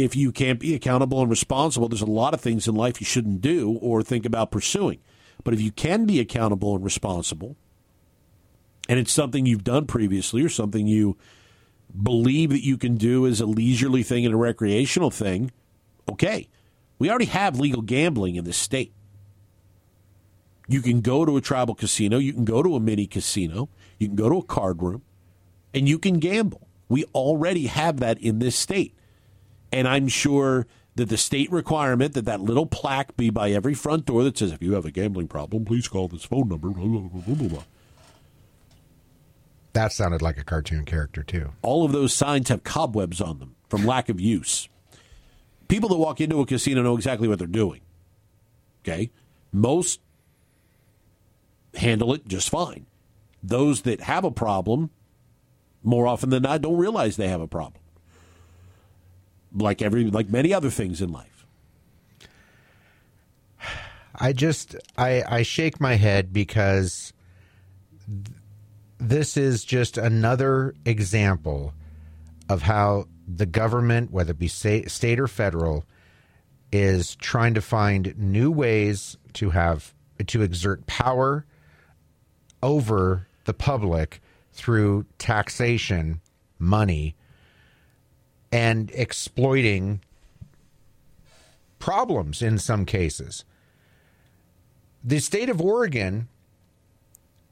If 0.00 0.16
you 0.16 0.32
can't 0.32 0.58
be 0.58 0.74
accountable 0.74 1.20
and 1.20 1.28
responsible, 1.28 1.88
there's 1.88 2.00
a 2.00 2.06
lot 2.06 2.32
of 2.32 2.40
things 2.40 2.66
in 2.66 2.74
life 2.74 3.00
you 3.00 3.04
shouldn't 3.04 3.42
do 3.42 3.78
or 3.82 4.02
think 4.02 4.24
about 4.24 4.50
pursuing. 4.50 5.00
But 5.44 5.52
if 5.52 5.60
you 5.60 5.70
can 5.70 6.06
be 6.06 6.18
accountable 6.18 6.74
and 6.74 6.84
responsible, 6.84 7.56
and 8.88 8.98
it's 8.98 9.12
something 9.12 9.44
you've 9.44 9.64
done 9.64 9.86
previously 9.86 10.42
or 10.42 10.48
something 10.48 10.86
you 10.86 11.16
believe 12.00 12.50
that 12.50 12.64
you 12.64 12.78
can 12.78 12.96
do 12.96 13.26
as 13.26 13.40
a 13.40 13.46
leisurely 13.46 14.02
thing 14.02 14.24
and 14.24 14.34
a 14.34 14.38
recreational 14.38 15.10
thing, 15.10 15.50
okay. 16.10 16.48
We 16.98 17.10
already 17.10 17.26
have 17.26 17.58
legal 17.58 17.82
gambling 17.82 18.36
in 18.36 18.44
this 18.44 18.56
state. 18.56 18.92
You 20.68 20.80
can 20.80 21.00
go 21.00 21.24
to 21.24 21.36
a 21.36 21.40
tribal 21.40 21.74
casino, 21.74 22.18
you 22.18 22.32
can 22.32 22.44
go 22.44 22.62
to 22.62 22.76
a 22.76 22.80
mini 22.80 23.06
casino, 23.06 23.68
you 23.98 24.06
can 24.06 24.16
go 24.16 24.28
to 24.28 24.38
a 24.38 24.44
card 24.44 24.80
room, 24.82 25.02
and 25.74 25.88
you 25.88 25.98
can 25.98 26.18
gamble. 26.18 26.68
We 26.88 27.04
already 27.14 27.66
have 27.66 27.98
that 28.00 28.18
in 28.20 28.38
this 28.38 28.56
state. 28.56 28.94
And 29.72 29.88
I'm 29.88 30.06
sure 30.06 30.66
that 30.94 31.08
the 31.08 31.16
state 31.16 31.50
requirement 31.50 32.12
that 32.14 32.26
that 32.26 32.40
little 32.40 32.66
plaque 32.66 33.16
be 33.16 33.30
by 33.30 33.50
every 33.50 33.74
front 33.74 34.04
door 34.04 34.22
that 34.24 34.36
says, 34.36 34.52
if 34.52 34.62
you 34.62 34.74
have 34.74 34.84
a 34.84 34.90
gambling 34.90 35.28
problem, 35.28 35.64
please 35.64 35.88
call 35.88 36.08
this 36.08 36.24
phone 36.24 36.48
number. 36.48 36.68
Blah, 36.68 37.08
blah, 37.08 37.48
blah, 37.48 37.62
That 39.72 39.92
sounded 39.92 40.20
like 40.20 40.36
a 40.36 40.44
cartoon 40.44 40.84
character, 40.84 41.22
too. 41.22 41.52
All 41.62 41.84
of 41.84 41.92
those 41.92 42.12
signs 42.12 42.50
have 42.50 42.62
cobwebs 42.62 43.22
on 43.22 43.38
them 43.38 43.54
from 43.70 43.86
lack 43.86 44.10
of 44.10 44.20
use. 44.20 44.68
People 45.68 45.88
that 45.88 45.96
walk 45.96 46.20
into 46.20 46.40
a 46.40 46.46
casino 46.46 46.82
know 46.82 46.96
exactly 46.96 47.26
what 47.26 47.38
they're 47.38 47.48
doing. 47.48 47.80
Okay? 48.84 49.10
Most 49.50 50.00
handle 51.74 52.12
it 52.12 52.28
just 52.28 52.50
fine. 52.50 52.84
Those 53.42 53.82
that 53.82 54.02
have 54.02 54.24
a 54.24 54.30
problem, 54.30 54.90
more 55.82 56.06
often 56.06 56.28
than 56.28 56.42
not, 56.42 56.60
don't 56.60 56.76
realize 56.76 57.16
they 57.16 57.28
have 57.28 57.40
a 57.40 57.48
problem 57.48 57.81
like 59.54 59.82
every 59.82 60.04
like 60.04 60.28
many 60.28 60.52
other 60.52 60.70
things 60.70 61.00
in 61.00 61.12
life. 61.12 61.46
I 64.14 64.32
just 64.32 64.76
I 64.96 65.22
I 65.26 65.42
shake 65.42 65.80
my 65.80 65.94
head 65.94 66.32
because 66.32 67.12
th- 68.06 68.36
this 68.98 69.36
is 69.36 69.64
just 69.64 69.98
another 69.98 70.74
example 70.84 71.74
of 72.48 72.62
how 72.62 73.06
the 73.26 73.46
government, 73.46 74.12
whether 74.12 74.32
it 74.32 74.38
be 74.38 74.48
state 74.48 75.18
or 75.18 75.28
federal, 75.28 75.84
is 76.70 77.16
trying 77.16 77.54
to 77.54 77.60
find 77.60 78.16
new 78.18 78.50
ways 78.50 79.16
to 79.34 79.50
have 79.50 79.94
to 80.26 80.42
exert 80.42 80.86
power 80.86 81.44
over 82.62 83.26
the 83.44 83.54
public 83.54 84.20
through 84.52 85.04
taxation, 85.18 86.20
money, 86.58 87.16
and 88.52 88.90
exploiting 88.94 90.00
problems 91.78 92.42
in 92.42 92.58
some 92.58 92.84
cases. 92.84 93.44
The 95.02 95.18
state 95.18 95.48
of 95.48 95.60
Oregon 95.60 96.28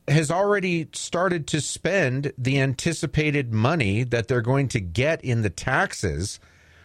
has 0.07 0.31
already 0.31 0.89
started 0.93 1.47
to 1.49 1.61
spend 1.61 2.33
the 2.37 2.61
anticipated 2.61 3.53
money 3.53 4.05
that 4.05 4.29
they're 4.29 4.43
going 4.43 4.69
to 4.69 4.81
get 4.81 5.25
in 5.25 5.43
the 5.43 5.51
taxes 5.51 6.39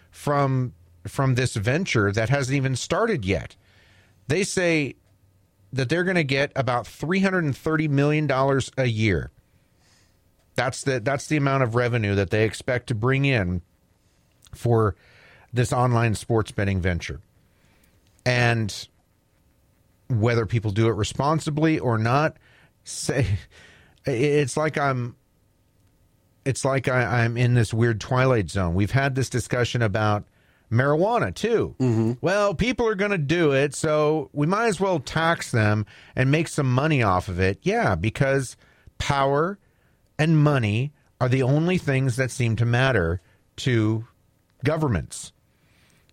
from 0.10 0.74
from 1.08 1.36
this 1.36 1.56
venture 1.56 2.12
that 2.12 2.30
hasn't 2.30 2.56
even 2.56 2.76
started 2.76 3.26
yet. 3.26 3.56
They 4.28 4.44
say 4.44 4.96
that 5.72 5.88
they're 5.88 6.04
going 6.04 6.16
to 6.16 6.24
get 6.24 6.52
about 6.56 6.88
330 6.88 7.88
million 7.90 8.26
dollars 8.26 8.72
a 8.78 8.86
year. 8.86 9.30
That's 10.56 10.84
the 10.84 11.00
that's 11.00 11.28
the 11.28 11.38
amount 11.38 11.64
of 11.64 11.76
revenue 11.76 12.16
that 12.16 12.30
they 12.30 12.44
expect 12.44 12.88
to 12.88 12.96
bring 12.96 13.26
in 13.26 13.62
for 14.58 14.96
this 15.54 15.72
online 15.72 16.16
sports 16.16 16.52
betting 16.52 16.82
venture. 16.82 17.22
And 18.26 18.88
whether 20.10 20.46
people 20.46 20.72
do 20.72 20.88
it 20.88 20.94
responsibly 20.94 21.80
or 21.80 21.98
not, 21.98 22.38
say 22.84 23.26
it's 24.06 24.58
like 24.58 24.78
I'm 24.78 25.16
it's 26.44 26.64
like 26.64 26.88
I, 26.88 27.26
am 27.26 27.38
in 27.38 27.56
this 27.56 27.74
weird 27.74 28.00
twilight 28.00 28.50
zone. 28.50 28.76
We've 28.76 28.92
had 28.92 29.16
this 29.16 29.30
discussion 29.30 29.82
about 29.82 30.26
marijuana 30.72 31.34
too. 31.34 31.76
Mm-hmm. 31.80 32.14
Well, 32.22 32.54
people 32.54 32.88
are 32.88 32.96
going 32.96 33.12
to 33.12 33.18
do 33.18 33.52
it, 33.52 33.74
so 33.74 34.30
we 34.32 34.46
might 34.46 34.68
as 34.68 34.80
well 34.80 35.00
tax 35.00 35.52
them 35.52 35.86
and 36.16 36.30
make 36.30 36.48
some 36.48 36.72
money 36.72 37.02
off 37.02 37.28
of 37.28 37.40
it. 37.40 37.60
Yeah, 37.64 37.96
because 37.96 38.58
power 39.00 39.58
and 40.20 40.38
money 40.38 40.94
are 41.20 41.30
the 41.30 41.44
only 41.44 41.78
things 41.78 42.16
that 42.18 42.30
seem 42.30 42.56
to 42.58 42.66
matter 42.66 43.22
to 43.58 44.06
governments. 44.66 45.32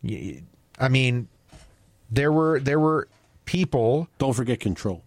I 0.05 0.88
mean, 0.88 1.29
there 2.11 2.31
were 2.31 2.61
there 2.61 2.79
were 2.79 3.09
people. 3.45 4.09
Don't 4.19 4.35
forget 4.35 4.61
control. 4.61 5.03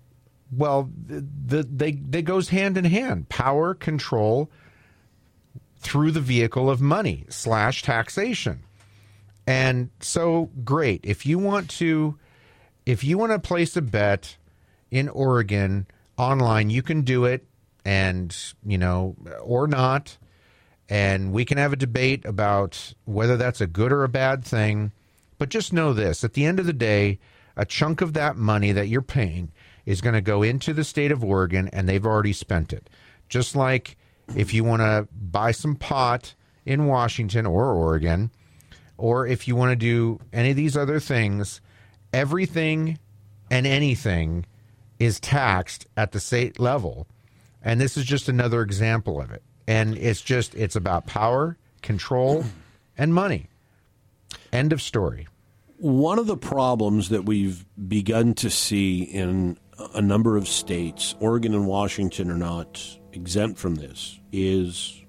Well, 0.52 0.90
the, 1.08 1.26
the 1.46 1.64
they 1.64 1.94
they 1.94 2.22
goes 2.22 2.50
hand 2.50 2.78
in 2.78 2.86
hand. 2.86 3.30
Power 3.30 3.74
control 3.74 4.50
through 5.80 6.12
the 6.12 6.22
vehicle 6.22 6.70
of 6.70 6.82
money 6.82 7.26
slash 7.30 7.84
taxation. 7.84 8.64
And 9.48 9.92
so 10.00 10.50
great. 10.64 11.02
If 11.04 11.26
you 11.26 11.38
want 11.38 11.70
to 11.72 12.18
if 12.86 13.04
you 13.04 13.18
want 13.18 13.32
to 13.32 13.40
place 13.40 13.76
a 13.76 13.82
bet 13.82 14.38
in 14.92 15.10
Oregon 15.10 15.88
online, 16.18 16.70
you 16.70 16.82
can 16.82 17.02
do 17.02 17.26
it 17.26 17.46
and, 17.84 18.36
you 18.66 18.78
know, 18.78 19.16
or 19.42 19.68
not 19.68 20.18
and 20.90 21.32
we 21.32 21.46
can 21.46 21.58
have 21.58 21.74
a 21.74 21.78
debate 21.78 22.26
about 22.26 22.94
whether 23.06 23.38
that's 23.38 23.62
a 23.62 23.68
good 23.68 23.92
or 23.92 24.04
a 24.04 24.10
bad 24.10 24.44
thing. 24.44 24.92
But 25.38 25.50
just 25.50 25.74
know 25.74 25.94
this 25.94 26.24
at 26.24 26.34
the 26.34 26.46
end 26.46 26.60
of 26.60 26.66
the 26.66 26.74
day, 26.74 27.20
a 27.58 27.66
chunk 27.66 28.02
of 28.02 28.14
that 28.14 28.38
money 28.38 28.72
that 28.72 28.88
you're 28.88 29.02
paying 29.02 29.52
is 29.86 30.02
going 30.02 30.14
to 30.14 30.22
go 30.22 30.44
into 30.44 30.74
the 30.74 30.84
state 30.84 31.12
of 31.12 31.24
Oregon, 31.24 31.70
and 31.72 31.88
they've 31.88 32.06
already 32.06 32.34
spent 32.34 32.74
it. 32.74 32.90
Just 33.30 33.56
like 33.56 33.98
if 34.36 34.54
you 34.54 34.64
want 34.64 34.82
to 34.82 35.08
buy 35.12 35.52
some 35.52 35.76
pot 35.76 36.34
in 36.66 36.88
Washington 36.88 37.46
or 37.46 37.74
Oregon, 37.74 38.32
or 38.98 39.28
if 39.28 39.48
you 39.48 39.56
want 39.56 39.72
to 39.72 39.76
do 39.76 40.20
any 40.34 40.52
of 40.52 40.56
these 40.56 40.78
other 40.78 41.00
things, 41.00 41.62
everything 42.14 42.98
and 43.52 43.68
anything 43.68 44.46
is 45.00 45.20
taxed 45.20 45.86
at 45.98 46.12
the 46.12 46.20
state 46.20 46.60
level. 46.60 47.08
And 47.62 47.82
this 47.82 47.98
is 47.98 48.06
just 48.06 48.30
another 48.30 48.62
example 48.62 49.20
of 49.20 49.32
it 49.32 49.44
and 49.68 49.98
it's 49.98 50.22
just 50.22 50.56
it's 50.56 50.76
about 50.76 51.06
power, 51.06 51.58
control, 51.82 52.46
and 52.98 53.14
money. 53.14 53.50
End 54.52 54.74
of 54.74 54.82
story. 54.82 55.28
One 55.78 56.20
of 56.20 56.28
the 56.28 56.38
problems 56.38 57.10
that 57.10 57.26
we've 57.26 57.66
begun 57.88 58.34
to 58.36 58.50
see 58.50 59.04
in 59.04 59.58
a 59.94 60.02
number 60.02 60.38
of 60.38 60.48
states, 60.48 61.16
Oregon 61.20 61.54
and 61.54 61.68
Washington 61.68 62.32
are 62.32 62.38
not 62.38 62.82
exempt 63.12 63.60
from 63.60 63.76
this, 63.76 64.20
is 64.32 65.02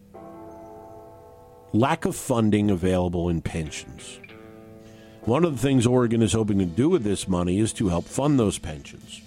lack 1.73 2.05
of 2.05 2.17
funding 2.17 2.71
available 2.71 3.29
in 3.29 3.41
pensions. 3.41 4.21
One 5.23 5.45
of 5.45 5.53
the 5.53 5.63
things 5.63 5.87
Oregon 5.87 6.23
is 6.23 6.33
hoping 6.33 6.59
to 6.59 6.65
do 6.65 6.89
with 6.89 7.03
this 7.03 7.27
money 7.27 7.59
is 7.59 7.73
to 7.75 7.89
help 7.89 8.05
fund 8.05 8.39
those 8.39 8.59
pensions. 8.59 9.21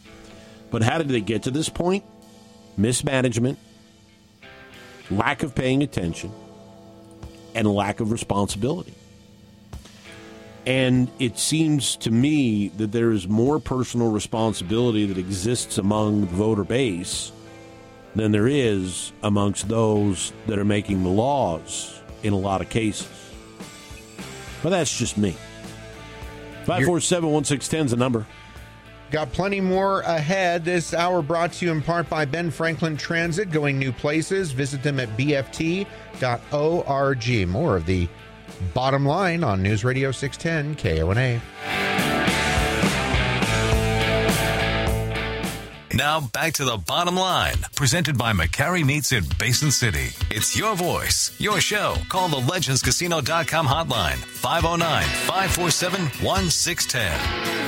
But 0.71 0.81
how 0.81 0.97
did 0.97 1.09
they 1.09 1.21
get 1.21 1.43
to 1.43 1.51
this 1.51 1.69
point? 1.69 2.03
Mismanagement, 2.77 3.59
lack 5.09 5.43
of 5.43 5.55
paying 5.55 5.83
attention, 5.83 6.31
and 7.55 7.67
lack 7.67 7.99
of 7.99 8.11
responsibility. 8.11 8.93
And 10.65 11.09
it 11.17 11.39
seems 11.39 11.95
to 11.97 12.11
me 12.11 12.67
that 12.77 12.91
there 12.91 13.11
is 13.11 13.27
more 13.27 13.59
personal 13.59 14.11
responsibility 14.11 15.05
that 15.07 15.17
exists 15.17 15.77
among 15.77 16.21
the 16.21 16.27
voter 16.27 16.63
base 16.63 17.31
than 18.15 18.31
there 18.31 18.47
is 18.47 19.11
amongst 19.23 19.67
those 19.67 20.33
that 20.47 20.59
are 20.59 20.65
making 20.65 21.03
the 21.03 21.09
laws 21.09 21.99
in 22.23 22.33
a 22.33 22.37
lot 22.37 22.61
of 22.61 22.69
cases. 22.69 23.07
But 24.61 24.71
that's 24.71 24.95
just 24.95 25.17
me. 25.17 25.31
547 26.65 27.31
1610 27.31 27.85
is 27.85 27.91
the 27.91 27.97
number. 27.97 28.27
Got 29.11 29.31
plenty 29.33 29.59
more 29.59 30.01
ahead. 30.01 30.63
This 30.65 30.93
hour 30.93 31.21
brought 31.21 31.53
to 31.53 31.65
you 31.65 31.71
in 31.71 31.81
part 31.81 32.09
by 32.09 32.25
Ben 32.25 32.51
Franklin 32.51 32.95
Transit, 32.95 33.49
going 33.49 33.79
new 33.79 33.91
places. 33.91 34.51
Visit 34.51 34.83
them 34.83 34.99
at 34.99 35.09
bft.org. 35.17 35.87
More 37.47 37.75
of 37.75 37.85
the 37.85 38.07
bottom 38.73 39.05
line 39.05 39.43
on 39.43 39.63
News 39.63 39.83
Radio 39.83 40.11
610 40.11 40.75
KONA. 40.75 41.41
Now 45.99 46.21
back 46.21 46.53
to 46.53 46.63
the 46.63 46.77
bottom 46.77 47.15
line, 47.17 47.55
presented 47.75 48.17
by 48.17 48.31
McCarry 48.31 48.85
Meats 48.85 49.11
in 49.11 49.25
Basin 49.37 49.69
City. 49.71 50.15
It's 50.29 50.55
your 50.55 50.75
voice, 50.75 51.35
your 51.39 51.59
show. 51.59 51.95
Call 52.07 52.29
the 52.29 52.37
legendscasino.com 52.37 53.65
hotline 53.67 54.15
509 54.15 55.03
547 55.03 56.01
1610. 56.23 57.58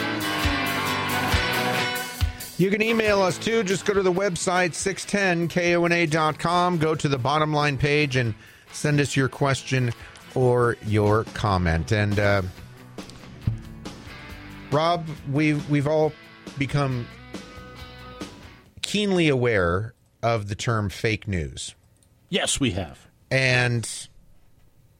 You 2.61 2.69
can 2.69 2.83
email 2.83 3.23
us 3.23 3.39
too. 3.39 3.63
Just 3.63 3.85
go 3.85 3.95
to 3.95 4.03
the 4.03 4.13
website 4.13 4.73
610kona.com, 4.73 6.77
go 6.77 6.93
to 6.93 7.07
the 7.07 7.17
bottom 7.17 7.51
line 7.51 7.79
page, 7.79 8.15
and 8.15 8.35
send 8.71 8.99
us 8.99 9.15
your 9.15 9.29
question 9.29 9.91
or 10.35 10.77
your 10.85 11.23
comment. 11.33 11.91
And 11.91 12.19
uh, 12.19 12.43
Rob, 14.71 15.07
we've 15.31 15.67
we've 15.71 15.87
all 15.87 16.13
become 16.59 17.07
keenly 18.83 19.27
aware 19.27 19.95
of 20.21 20.47
the 20.47 20.53
term 20.53 20.91
fake 20.91 21.27
news. 21.27 21.73
Yes, 22.29 22.59
we 22.59 22.73
have. 22.73 23.07
And, 23.31 23.89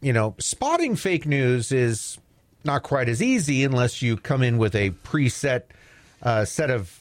you 0.01 0.13
know, 0.13 0.33
spotting 0.39 0.95
fake 0.95 1.27
news 1.27 1.71
is 1.71 2.17
not 2.63 2.81
quite 2.81 3.07
as 3.07 3.21
easy 3.21 3.63
unless 3.63 4.01
you 4.01 4.17
come 4.17 4.41
in 4.41 4.57
with 4.57 4.73
a 4.73 4.89
preset 5.03 5.65
uh, 6.23 6.43
set 6.43 6.71
of 6.71 7.00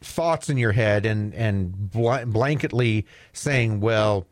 thoughts 0.00 0.48
in 0.48 0.56
your 0.56 0.72
head 0.72 1.06
and, 1.06 1.34
and 1.34 1.90
bl- 1.90 2.24
blanketly 2.26 3.04
saying, 3.32 3.80
well, 3.80 4.26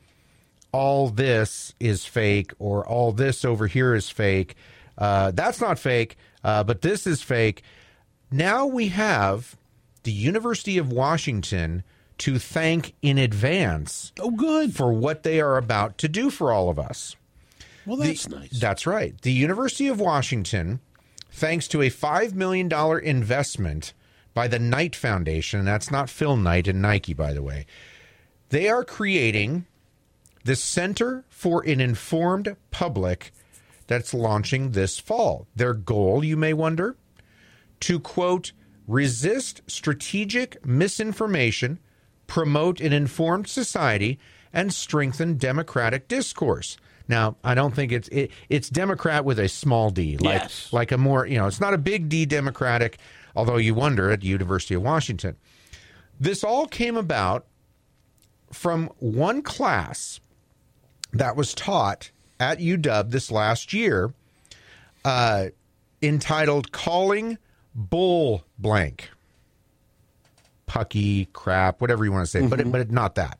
all 0.72 1.08
this 1.08 1.74
is 1.80 2.04
fake 2.04 2.52
or 2.58 2.86
all 2.86 3.12
this 3.12 3.44
over 3.44 3.66
here 3.66 3.94
is 3.94 4.10
fake. 4.10 4.54
Uh, 4.98 5.30
that's 5.32 5.60
not 5.60 5.78
fake, 5.78 6.16
uh, 6.44 6.62
but 6.64 6.82
this 6.82 7.06
is 7.06 7.22
fake. 7.22 7.62
Now 8.30 8.66
we 8.66 8.88
have 8.88 9.56
the 10.02 10.12
University 10.12 10.78
of 10.78 10.92
Washington 10.92 11.82
to 12.18 12.38
thank 12.38 12.94
in 13.02 13.18
advance. 13.18 14.12
Oh, 14.18 14.30
good. 14.30 14.74
For 14.74 14.92
what 14.92 15.22
they 15.22 15.40
are 15.40 15.56
about 15.56 15.98
to 15.98 16.08
do 16.08 16.30
for 16.30 16.52
all 16.52 16.68
of 16.68 16.78
us. 16.78 17.16
Well, 17.84 17.96
that's 17.96 18.24
the, 18.24 18.36
nice. 18.36 18.58
That's 18.58 18.86
right. 18.86 19.20
The 19.22 19.32
University 19.32 19.88
of 19.88 20.00
Washington, 20.00 20.80
thanks 21.30 21.68
to 21.68 21.82
a 21.82 21.90
$5 21.90 22.34
million 22.34 22.72
investment 23.02 23.92
by 24.36 24.46
the 24.46 24.58
Knight 24.58 24.94
Foundation, 24.94 25.64
that's 25.64 25.90
not 25.90 26.10
Phil 26.10 26.36
Knight 26.36 26.68
and 26.68 26.82
Nike, 26.82 27.14
by 27.14 27.32
the 27.32 27.42
way, 27.42 27.64
they 28.50 28.68
are 28.68 28.84
creating 28.84 29.64
the 30.44 30.54
Center 30.54 31.24
for 31.30 31.64
an 31.66 31.80
Informed 31.80 32.54
Public 32.70 33.32
that's 33.86 34.12
launching 34.12 34.72
this 34.72 34.98
fall. 34.98 35.46
Their 35.56 35.72
goal, 35.72 36.22
you 36.22 36.36
may 36.36 36.52
wonder, 36.52 36.96
to 37.80 37.98
quote, 37.98 38.52
resist 38.86 39.62
strategic 39.68 40.64
misinformation, 40.66 41.78
promote 42.26 42.78
an 42.82 42.92
informed 42.92 43.48
society, 43.48 44.18
and 44.52 44.70
strengthen 44.70 45.38
democratic 45.38 46.08
discourse. 46.08 46.76
Now, 47.08 47.36
I 47.42 47.54
don't 47.54 47.74
think 47.74 47.90
it's 47.90 48.08
it, 48.08 48.30
it's 48.50 48.68
Democrat 48.68 49.24
with 49.24 49.38
a 49.38 49.48
small 49.48 49.88
d, 49.88 50.18
like 50.18 50.42
Yes. 50.42 50.72
like 50.74 50.92
a 50.92 50.98
more 50.98 51.24
you 51.26 51.38
know, 51.38 51.46
it's 51.46 51.60
not 51.60 51.72
a 51.72 51.78
big 51.78 52.10
D 52.10 52.26
Democratic, 52.26 52.98
although 53.36 53.58
you 53.58 53.74
wonder 53.74 54.10
at 54.10 54.22
the 54.22 54.26
University 54.26 54.74
of 54.74 54.82
Washington. 54.82 55.36
This 56.18 56.42
all 56.42 56.66
came 56.66 56.96
about 56.96 57.46
from 58.50 58.90
one 58.98 59.42
class 59.42 60.20
that 61.12 61.36
was 61.36 61.54
taught 61.54 62.10
at 62.40 62.58
UW 62.58 63.10
this 63.10 63.30
last 63.30 63.72
year, 63.72 64.14
uh, 65.04 65.46
entitled 66.02 66.72
"Calling 66.72 67.38
Bull 67.74 68.44
Blank." 68.58 69.10
Pucky 70.66 71.32
crap, 71.32 71.80
whatever 71.80 72.04
you 72.04 72.10
want 72.10 72.24
to 72.24 72.30
say, 72.30 72.46
but 72.46 72.60
it, 72.60 72.72
but 72.72 72.80
it, 72.80 72.90
not 72.90 73.14
that. 73.14 73.38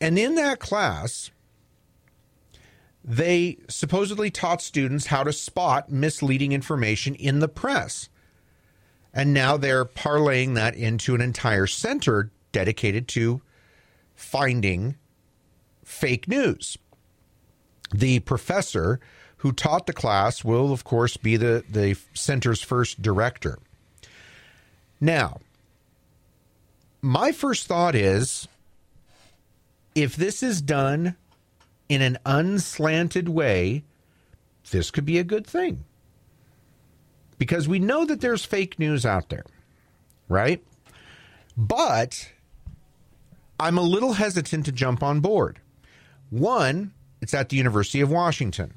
And 0.00 0.18
in 0.18 0.36
that 0.36 0.60
class, 0.60 1.30
they 3.04 3.58
supposedly 3.68 4.30
taught 4.30 4.62
students 4.62 5.06
how 5.06 5.24
to 5.24 5.32
spot 5.32 5.90
misleading 5.90 6.52
information 6.52 7.14
in 7.14 7.40
the 7.40 7.48
press. 7.48 8.08
And 9.12 9.34
now 9.34 9.56
they're 9.56 9.84
parlaying 9.84 10.54
that 10.54 10.74
into 10.74 11.14
an 11.14 11.20
entire 11.20 11.66
center 11.66 12.30
dedicated 12.52 13.08
to 13.08 13.42
finding 14.14 14.96
fake 15.84 16.28
news. 16.28 16.78
The 17.92 18.20
professor 18.20 19.00
who 19.38 19.52
taught 19.52 19.86
the 19.86 19.92
class 19.92 20.44
will, 20.44 20.72
of 20.72 20.84
course, 20.84 21.16
be 21.16 21.36
the, 21.36 21.64
the 21.68 21.96
center's 22.14 22.62
first 22.62 23.02
director. 23.02 23.58
Now, 25.00 25.40
my 27.00 27.32
first 27.32 27.66
thought 27.66 27.94
is 27.94 28.46
if 29.94 30.14
this 30.14 30.42
is 30.42 30.60
done 30.60 31.16
in 31.88 32.02
an 32.02 32.18
unslanted 32.24 33.28
way, 33.28 33.82
this 34.70 34.90
could 34.90 35.06
be 35.06 35.18
a 35.18 35.24
good 35.24 35.46
thing. 35.46 35.84
Because 37.40 37.66
we 37.66 37.78
know 37.78 38.04
that 38.04 38.20
there's 38.20 38.44
fake 38.44 38.78
news 38.78 39.06
out 39.06 39.30
there, 39.30 39.46
right? 40.28 40.62
But 41.56 42.30
I'm 43.58 43.78
a 43.78 43.82
little 43.82 44.12
hesitant 44.12 44.66
to 44.66 44.72
jump 44.72 45.02
on 45.02 45.20
board. 45.20 45.58
One, 46.28 46.92
it's 47.22 47.32
at 47.32 47.48
the 47.48 47.56
University 47.56 48.02
of 48.02 48.10
Washington. 48.10 48.74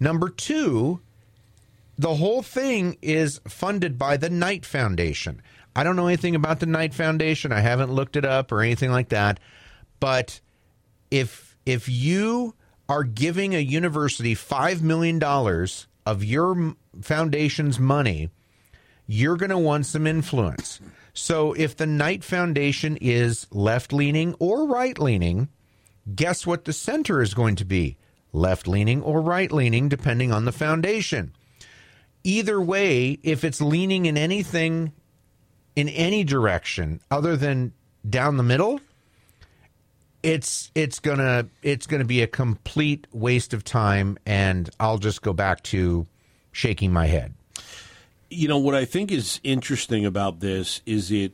Number 0.00 0.28
two, 0.28 0.98
the 1.96 2.16
whole 2.16 2.42
thing 2.42 2.98
is 3.02 3.40
funded 3.46 3.96
by 3.96 4.16
the 4.16 4.30
Knight 4.30 4.66
Foundation. 4.66 5.40
I 5.76 5.84
don't 5.84 5.94
know 5.94 6.08
anything 6.08 6.34
about 6.34 6.58
the 6.58 6.66
Knight 6.66 6.92
Foundation. 6.92 7.52
I 7.52 7.60
haven't 7.60 7.92
looked 7.92 8.16
it 8.16 8.24
up 8.24 8.50
or 8.50 8.62
anything 8.62 8.90
like 8.90 9.10
that. 9.10 9.38
But 10.00 10.40
if 11.12 11.56
if 11.64 11.88
you 11.88 12.54
are 12.88 13.04
giving 13.04 13.54
a 13.54 13.60
university 13.60 14.34
five 14.34 14.82
million 14.82 15.20
dollars 15.20 15.86
of 16.10 16.24
your 16.24 16.74
foundation's 17.00 17.78
money, 17.78 18.30
you're 19.06 19.36
going 19.36 19.50
to 19.50 19.58
want 19.58 19.86
some 19.86 20.08
influence. 20.08 20.80
So 21.12 21.52
if 21.52 21.76
the 21.76 21.86
Knight 21.86 22.24
Foundation 22.24 22.96
is 23.00 23.46
left 23.52 23.92
leaning 23.92 24.34
or 24.40 24.66
right 24.66 24.98
leaning, 24.98 25.48
guess 26.12 26.44
what 26.44 26.64
the 26.64 26.72
center 26.72 27.22
is 27.22 27.32
going 27.32 27.54
to 27.56 27.64
be? 27.64 27.96
Left 28.32 28.66
leaning 28.66 29.02
or 29.02 29.20
right 29.20 29.52
leaning, 29.52 29.88
depending 29.88 30.32
on 30.32 30.46
the 30.46 30.52
foundation. 30.52 31.32
Either 32.24 32.60
way, 32.60 33.18
if 33.22 33.44
it's 33.44 33.60
leaning 33.60 34.06
in 34.06 34.16
anything 34.16 34.92
in 35.76 35.88
any 35.88 36.24
direction 36.24 37.00
other 37.10 37.36
than 37.36 37.72
down 38.08 38.36
the 38.36 38.42
middle, 38.42 38.80
it's 40.22 40.70
it's 40.74 40.98
gonna 40.98 41.46
it's 41.62 41.86
gonna 41.86 42.04
be 42.04 42.22
a 42.22 42.26
complete 42.26 43.06
waste 43.12 43.54
of 43.54 43.64
time 43.64 44.18
and 44.26 44.68
I'll 44.78 44.98
just 44.98 45.22
go 45.22 45.32
back 45.32 45.62
to 45.64 46.06
shaking 46.52 46.92
my 46.92 47.06
head. 47.06 47.34
You 48.28 48.46
know, 48.48 48.58
what 48.58 48.74
I 48.74 48.84
think 48.84 49.10
is 49.10 49.40
interesting 49.42 50.04
about 50.06 50.40
this 50.40 50.82
is 50.86 51.10
it 51.10 51.32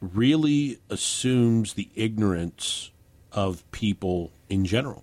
really 0.00 0.78
assumes 0.90 1.74
the 1.74 1.88
ignorance 1.94 2.90
of 3.32 3.68
people 3.72 4.30
in 4.48 4.64
general. 4.64 5.02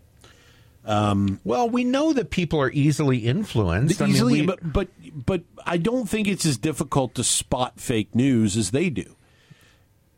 Um, 0.86 1.40
well, 1.44 1.70
we 1.70 1.84
know 1.84 2.12
that 2.14 2.30
people 2.32 2.60
are 2.60 2.72
easily 2.72 3.20
influenced. 3.20 4.02
I 4.02 4.06
mean, 4.06 4.16
Easily, 4.16 4.42
we- 4.42 4.48
but 4.48 4.74
but 4.74 4.88
but 5.26 5.44
I 5.66 5.78
don't 5.78 6.08
think 6.10 6.28
it's 6.28 6.46
as 6.46 6.58
difficult 6.58 7.14
to 7.16 7.24
spot 7.24 7.80
fake 7.80 8.16
news 8.16 8.56
as 8.58 8.72
they 8.72 8.90
do. 8.90 9.16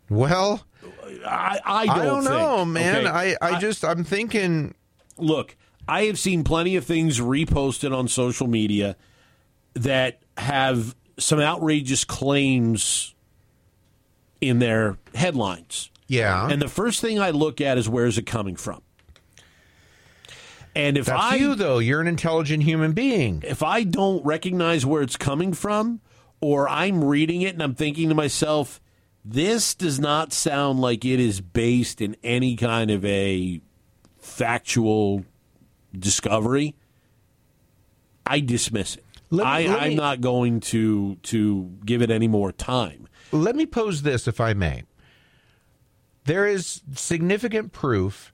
well, 0.09 0.65
I 1.25 1.59
I 1.65 1.85
don't, 1.85 1.99
I 1.99 2.05
don't 2.05 2.23
know, 2.23 2.65
man. 2.65 3.07
okay? 3.07 3.35
I, 3.41 3.55
I 3.55 3.59
just 3.59 3.83
I'm 3.85 4.03
thinking 4.03 4.73
look, 5.17 5.55
I 5.87 6.03
have 6.03 6.19
seen 6.19 6.43
plenty 6.43 6.75
of 6.75 6.85
things 6.85 7.19
reposted 7.19 7.95
on 7.95 8.07
social 8.07 8.47
media 8.47 8.95
that 9.73 10.21
have 10.37 10.95
some 11.17 11.39
outrageous 11.39 12.03
claims 12.05 13.13
in 14.41 14.59
their 14.59 14.97
headlines. 15.15 15.89
yeah. 16.07 16.49
And 16.49 16.61
the 16.61 16.67
first 16.67 16.99
thing 17.01 17.19
I 17.19 17.29
look 17.29 17.61
at 17.61 17.77
is 17.77 17.87
where 17.87 18.05
is 18.05 18.17
it 18.17 18.25
coming 18.25 18.55
from? 18.55 18.81
And 20.75 20.97
if 20.97 21.05
That's 21.05 21.21
I 21.21 21.35
you 21.35 21.55
though. 21.55 21.79
You're 21.79 22.01
an 22.01 22.07
intelligent 22.07 22.63
human 22.63 22.93
being. 22.93 23.43
if 23.45 23.61
I 23.61 23.83
don't 23.83 24.25
recognize 24.25 24.85
where 24.85 25.01
it's 25.01 25.17
coming 25.17 25.53
from, 25.53 26.01
or 26.41 26.67
I'm 26.67 27.03
reading 27.03 27.41
it 27.43 27.53
and 27.53 27.61
I'm 27.61 27.75
thinking 27.75 28.09
to 28.09 28.15
myself, 28.15 28.81
this 29.25 29.73
does 29.73 29.99
not 29.99 30.33
sound 30.33 30.79
like 30.79 31.05
it 31.05 31.19
is 31.19 31.41
based 31.41 32.01
in 32.01 32.15
any 32.23 32.55
kind 32.55 32.91
of 32.91 33.03
a 33.05 33.61
factual 34.17 35.23
discovery, 35.97 36.75
I 38.25 38.39
dismiss 38.39 38.95
it. 38.95 39.05
Me- 39.31 39.43
I, 39.43 39.61
I'm 39.61 39.95
not 39.95 40.21
going 40.21 40.59
to 40.61 41.15
to 41.15 41.71
give 41.85 42.01
it 42.01 42.11
any 42.11 42.27
more 42.27 42.51
time. 42.51 43.07
Let 43.31 43.55
me 43.55 43.65
pose 43.65 44.03
this, 44.03 44.27
if 44.27 44.39
I 44.39 44.53
may. 44.53 44.83
There 46.25 46.47
is 46.47 46.81
significant 46.95 47.71
proof 47.73 48.31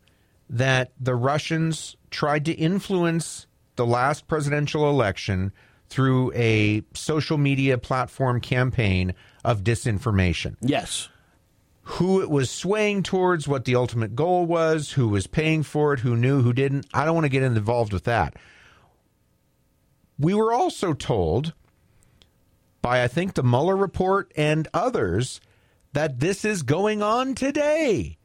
that 0.50 0.92
the 1.00 1.16
Russians 1.16 1.96
tried 2.12 2.46
to 2.46 2.54
influence 2.54 3.48
the 3.78 3.86
last 3.86 4.28
presidential 4.28 4.90
election 4.90 5.52
through 5.90 6.32
a 6.34 6.84
social 6.94 7.38
media 7.38 7.78
platform 7.78 8.42
campaign 8.42 9.14
of 9.44 9.64
disinformation. 9.64 10.56
Yes. 10.62 11.10
Who 11.84 12.22
it 12.22 12.30
was 12.30 12.52
swaying 12.52 13.04
towards, 13.04 13.48
what 13.48 13.66
the 13.66 13.76
ultimate 13.76 14.16
goal 14.16 14.46
was, 14.46 14.92
who 14.92 15.10
was 15.10 15.28
paying 15.28 15.64
for 15.64 15.94
it, 15.94 16.02
who 16.02 16.16
knew, 16.16 16.42
who 16.42 16.54
didn't. 16.54 16.86
I 16.94 17.06
don't 17.06 17.16
want 17.16 17.26
to 17.26 17.30
get 17.30 17.44
involved 17.44 17.94
with 17.94 18.04
that. 18.04 18.36
We 20.20 20.34
were 20.34 20.54
also 20.54 20.94
told 20.94 21.54
by, 22.82 23.04
I 23.04 23.08
think, 23.08 23.34
the 23.34 23.44
Mueller 23.44 23.76
report 23.76 24.32
and 24.36 24.68
others 24.74 25.42
that 25.94 26.20
this 26.20 26.46
is 26.46 26.62
going 26.62 27.02
on 27.02 27.36
today. 27.36 28.18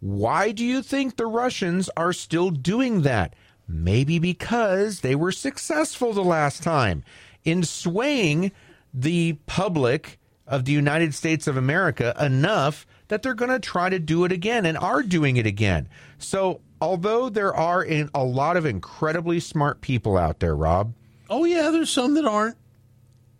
Why 0.00 0.52
do 0.52 0.64
you 0.64 0.82
think 0.82 1.16
the 1.16 1.26
Russians 1.26 1.90
are 1.96 2.12
still 2.12 2.50
doing 2.50 3.02
that? 3.02 3.34
Maybe 3.68 4.18
because 4.18 5.00
they 5.00 5.14
were 5.14 5.32
successful 5.32 6.12
the 6.12 6.24
last 6.24 6.62
time 6.62 7.04
in 7.44 7.62
swaying 7.62 8.52
the 8.92 9.34
public 9.46 10.18
of 10.50 10.66
the 10.66 10.72
United 10.72 11.14
States 11.14 11.46
of 11.46 11.56
America 11.56 12.14
enough 12.20 12.86
that 13.08 13.22
they're 13.22 13.34
going 13.34 13.50
to 13.50 13.58
try 13.60 13.88
to 13.88 13.98
do 13.98 14.24
it 14.24 14.32
again 14.32 14.66
and 14.66 14.76
are 14.76 15.02
doing 15.02 15.36
it 15.36 15.46
again. 15.46 15.88
So, 16.18 16.60
although 16.80 17.30
there 17.30 17.54
are 17.54 17.82
in 17.82 18.10
a 18.14 18.24
lot 18.24 18.56
of 18.58 18.66
incredibly 18.66 19.40
smart 19.40 19.80
people 19.80 20.18
out 20.18 20.40
there, 20.40 20.54
Rob. 20.54 20.92
Oh 21.30 21.44
yeah, 21.44 21.70
there's 21.70 21.90
some 21.90 22.14
that 22.14 22.24
aren't. 22.24 22.56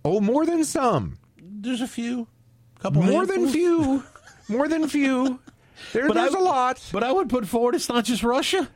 Oh, 0.04 0.20
more 0.20 0.46
than 0.46 0.64
some. 0.64 1.18
There's 1.36 1.80
a 1.82 1.88
few. 1.88 2.28
Couple 2.78 3.02
more 3.02 3.26
handfuls. 3.26 3.44
than 3.44 3.48
few. 3.52 4.04
More 4.48 4.66
than 4.66 4.88
few. 4.88 5.38
There, 5.92 6.08
there's 6.12 6.34
I- 6.34 6.38
a 6.38 6.42
lot. 6.42 6.84
But 6.92 7.04
I 7.04 7.12
would 7.12 7.28
put 7.28 7.46
forward 7.46 7.76
it's 7.76 7.88
not 7.88 8.04
just 8.04 8.24
Russia. 8.24 8.68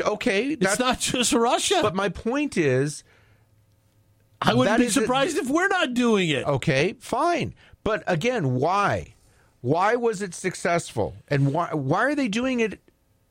Okay, 0.00 0.48
It's 0.48 0.80
not 0.80 0.98
just 0.98 1.32
Russia. 1.32 1.78
But 1.80 1.94
my 1.94 2.08
point 2.08 2.56
is, 2.56 3.04
I 4.42 4.54
wouldn't 4.54 4.78
that 4.78 4.84
be 4.84 4.90
surprised 4.90 5.36
if 5.36 5.48
we're 5.48 5.68
not 5.68 5.94
doing 5.94 6.30
it. 6.30 6.46
okay, 6.46 6.94
fine. 6.98 7.54
But 7.84 8.02
again, 8.06 8.54
why? 8.54 9.14
Why 9.60 9.96
was 9.96 10.22
it 10.22 10.34
successful? 10.34 11.14
And 11.28 11.52
why 11.52 11.74
why 11.74 12.04
are 12.04 12.14
they 12.14 12.28
doing 12.28 12.60
it 12.60 12.80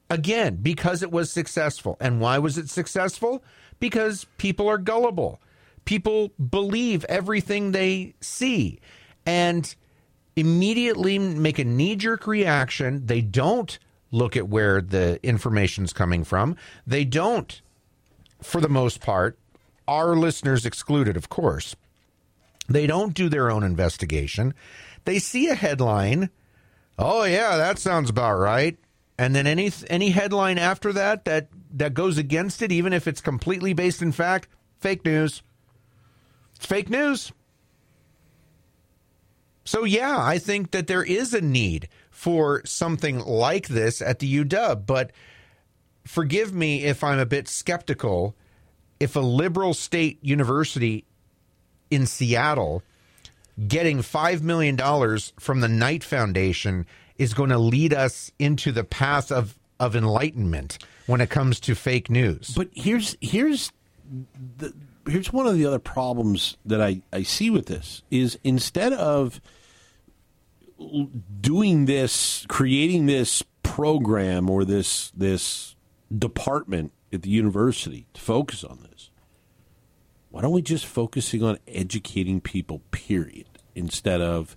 again? 0.10 0.58
Because 0.62 1.02
it 1.02 1.12
was 1.12 1.32
successful. 1.32 1.98
And 2.00 2.22
why 2.22 2.38
was 2.38 2.58
it 2.58 2.70
successful? 2.70 3.44
Because 3.80 4.26
people 4.38 4.68
are 4.68 4.78
gullible. 4.78 5.42
People 5.86 6.30
believe 6.30 7.04
everything 7.06 7.72
they 7.72 8.14
see 8.22 8.80
and 9.26 9.74
immediately 10.36 11.18
make 11.18 11.58
a 11.58 11.64
knee 11.64 11.96
jerk 11.96 12.28
reaction. 12.28 13.06
They 13.06 13.22
don't 13.22 13.80
look 14.12 14.36
at 14.38 14.48
where 14.48 14.82
the 14.82 15.20
information's 15.24 15.94
coming 15.94 16.24
from. 16.24 16.56
They 16.86 17.06
don't, 17.06 17.62
for 18.42 18.62
the 18.62 18.70
most 18.70 19.02
part, 19.02 19.38
our 19.90 20.16
listeners 20.16 20.66
excluded, 20.66 21.18
of 21.18 21.30
course. 21.30 21.76
They 22.70 22.86
don't 22.86 23.16
do 23.16 23.28
their 23.28 23.50
own 23.50 23.64
investigation. 23.64 24.54
They 25.06 25.18
see 25.18 25.48
a 25.48 25.56
headline. 25.56 26.30
Oh 27.00 27.24
yeah, 27.24 27.58
that 27.58 27.80
sounds 27.80 28.10
about 28.10 28.38
right. 28.38 28.78
And 29.18 29.36
then 29.36 29.48
any 29.48 29.72
any 29.90 30.12
headline 30.12 30.60
after 30.60 30.94
that 30.94 31.26
that 31.26 31.48
that 31.74 31.96
goes 31.96 32.18
against 32.18 32.62
it, 32.62 32.72
even 32.72 32.94
if 32.94 33.08
it's 33.08 33.20
completely 33.20 33.74
based 33.74 34.02
in 34.02 34.12
fact, 34.12 34.48
fake 34.78 35.04
news. 35.04 35.42
It's 36.56 36.66
fake 36.66 36.90
news. 36.90 37.32
So 39.66 39.84
yeah, 39.86 40.18
I 40.20 40.38
think 40.38 40.72
that 40.72 40.88
there 40.88 41.04
is 41.04 41.34
a 41.34 41.42
need 41.42 41.90
for 42.12 42.62
something 42.66 43.20
like 43.20 43.68
this 43.68 44.02
at 44.02 44.20
the 44.20 44.44
UW, 44.44 44.86
but 44.86 45.12
forgive 46.06 46.54
me 46.54 46.84
if 46.84 47.04
I'm 47.04 47.20
a 47.20 47.26
bit 47.26 47.48
skeptical. 47.48 48.36
If 49.00 49.16
a 49.16 49.22
liberal 49.22 49.74
state 49.74 50.20
university 50.22 51.06
in 51.90 52.06
Seattle 52.06 52.84
getting 53.68 54.00
$5 54.00 54.42
million 54.42 54.78
from 55.40 55.60
the 55.62 55.68
Knight 55.68 56.04
Foundation 56.04 56.86
is 57.18 57.34
going 57.34 57.50
to 57.50 57.58
lead 57.58 57.94
us 57.94 58.32
into 58.40 58.72
the 58.72 58.84
path 58.84 59.32
of, 59.32 59.58
of 59.80 59.96
enlightenment 59.96 60.78
when 61.08 61.22
it 61.22 61.30
comes 61.30 61.60
to 61.62 61.76
fake 61.76 62.10
news. 62.10 62.54
But 62.56 62.70
here's 62.74 63.18
here's 63.20 63.72
the 64.58 64.74
here's 65.08 65.34
one 65.34 65.48
of 65.48 65.56
the 65.56 65.66
other 65.66 65.80
problems 65.80 66.58
that 66.66 66.82
I, 66.82 67.02
I 67.12 67.24
see 67.24 67.50
with 67.50 67.66
this 67.66 68.04
is 68.10 68.40
instead 68.44 68.94
of 68.94 69.42
doing 71.42 71.86
this, 71.86 72.46
creating 72.48 73.06
this 73.08 73.44
program 73.64 74.50
or 74.50 74.64
this 74.64 75.12
this 75.12 75.76
department 76.18 76.94
at 77.12 77.22
the 77.22 77.30
university 77.30 78.08
to 78.14 78.22
focus 78.22 78.64
on 78.64 78.80
this, 78.90 79.10
why 80.30 80.42
don't 80.42 80.52
we 80.52 80.62
just 80.62 80.86
focusing 80.86 81.44
on 81.44 81.58
educating 81.68 82.40
people? 82.40 82.82
Period, 82.92 83.48
instead 83.76 84.22
of 84.22 84.56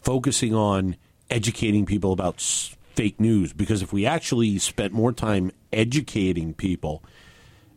focusing 0.00 0.54
on 0.54 0.96
educating 1.28 1.86
people 1.86 2.12
about 2.12 2.40
fake 2.40 3.20
news. 3.20 3.52
Because 3.52 3.82
if 3.82 3.92
we 3.92 4.06
actually 4.06 4.58
spent 4.58 4.92
more 4.92 5.12
time 5.12 5.52
educating 5.72 6.54
people 6.54 7.04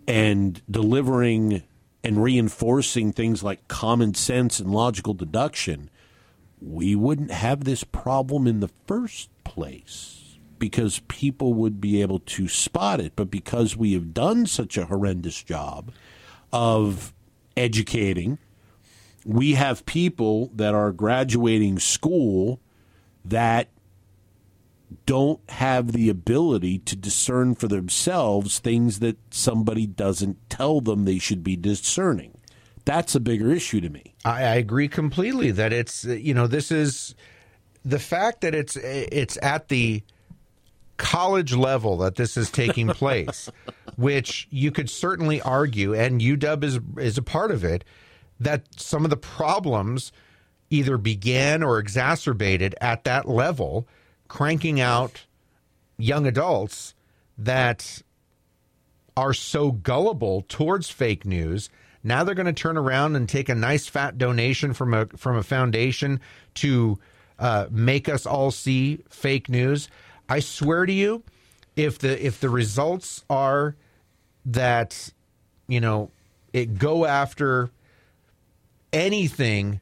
and 0.07 0.61
delivering 0.69 1.63
and 2.03 2.21
reinforcing 2.21 3.11
things 3.11 3.43
like 3.43 3.67
common 3.67 4.13
sense 4.13 4.59
and 4.59 4.71
logical 4.71 5.13
deduction, 5.13 5.89
we 6.61 6.95
wouldn't 6.95 7.31
have 7.31 7.63
this 7.63 7.83
problem 7.83 8.47
in 8.47 8.59
the 8.59 8.69
first 8.87 9.29
place 9.43 10.22
because 10.59 10.99
people 11.07 11.53
would 11.53 11.81
be 11.81 12.01
able 12.01 12.19
to 12.19 12.47
spot 12.47 12.99
it. 12.99 13.13
But 13.15 13.29
because 13.29 13.75
we 13.75 13.93
have 13.93 14.13
done 14.13 14.45
such 14.45 14.77
a 14.77 14.85
horrendous 14.85 15.41
job 15.43 15.91
of 16.51 17.13
educating, 17.57 18.37
we 19.25 19.53
have 19.53 19.85
people 19.85 20.51
that 20.55 20.73
are 20.73 20.91
graduating 20.91 21.79
school 21.79 22.59
that 23.25 23.69
don't 25.05 25.39
have 25.49 25.91
the 25.91 26.09
ability 26.09 26.79
to 26.79 26.95
discern 26.95 27.55
for 27.55 27.67
themselves 27.67 28.59
things 28.59 28.99
that 28.99 29.17
somebody 29.33 29.87
doesn't 29.87 30.37
tell 30.49 30.81
them 30.81 31.05
they 31.05 31.19
should 31.19 31.43
be 31.43 31.55
discerning. 31.55 32.37
That's 32.85 33.15
a 33.15 33.19
bigger 33.19 33.51
issue 33.51 33.81
to 33.81 33.89
me. 33.89 34.13
I, 34.25 34.43
I 34.43 34.55
agree 34.55 34.87
completely 34.87 35.51
that 35.51 35.73
it's 35.73 36.03
you 36.03 36.33
know 36.33 36.47
this 36.47 36.71
is 36.71 37.15
the 37.85 37.99
fact 37.99 38.41
that 38.41 38.53
it's 38.53 38.75
it's 38.75 39.37
at 39.41 39.69
the 39.69 40.03
college 40.97 41.53
level 41.53 41.97
that 41.97 42.15
this 42.15 42.37
is 42.37 42.49
taking 42.49 42.87
place, 42.93 43.49
which 43.95 44.47
you 44.49 44.71
could 44.71 44.89
certainly 44.89 45.41
argue, 45.41 45.93
and 45.93 46.21
UW 46.21 46.63
is 46.63 46.79
is 46.97 47.17
a 47.17 47.23
part 47.23 47.51
of 47.51 47.63
it, 47.63 47.83
that 48.39 48.63
some 48.77 49.03
of 49.03 49.09
the 49.09 49.17
problems 49.17 50.11
either 50.69 50.97
began 50.97 51.61
or 51.61 51.77
exacerbated 51.77 52.75
at 52.81 53.03
that 53.03 53.27
level, 53.27 53.87
cranking 54.27 54.79
out 54.79 55.25
young 55.97 56.25
adults 56.25 56.95
that 57.37 58.01
are 59.15 59.33
so 59.33 59.71
gullible 59.71 60.43
towards 60.47 60.89
fake 60.89 61.25
news. 61.25 61.69
Now 62.03 62.23
they're 62.23 62.35
going 62.35 62.47
to 62.47 62.53
turn 62.53 62.77
around 62.77 63.15
and 63.15 63.29
take 63.29 63.49
a 63.49 63.55
nice 63.55 63.87
fat 63.87 64.17
donation 64.17 64.73
from 64.73 64.93
a 64.93 65.05
from 65.15 65.37
a 65.37 65.43
foundation 65.43 66.19
to 66.55 66.99
uh, 67.39 67.67
make 67.71 68.09
us 68.09 68.25
all 68.25 68.51
see 68.51 69.03
fake 69.09 69.49
news. 69.49 69.89
I 70.33 70.39
swear 70.39 70.87
to 70.87 70.91
you, 70.91 71.21
if 71.75 71.99
the 71.99 72.25
if 72.25 72.39
the 72.39 72.49
results 72.49 73.23
are 73.29 73.75
that 74.47 75.11
you 75.67 75.79
know 75.79 76.09
it 76.53 76.79
go 76.79 77.05
after 77.05 77.69
anything 78.91 79.79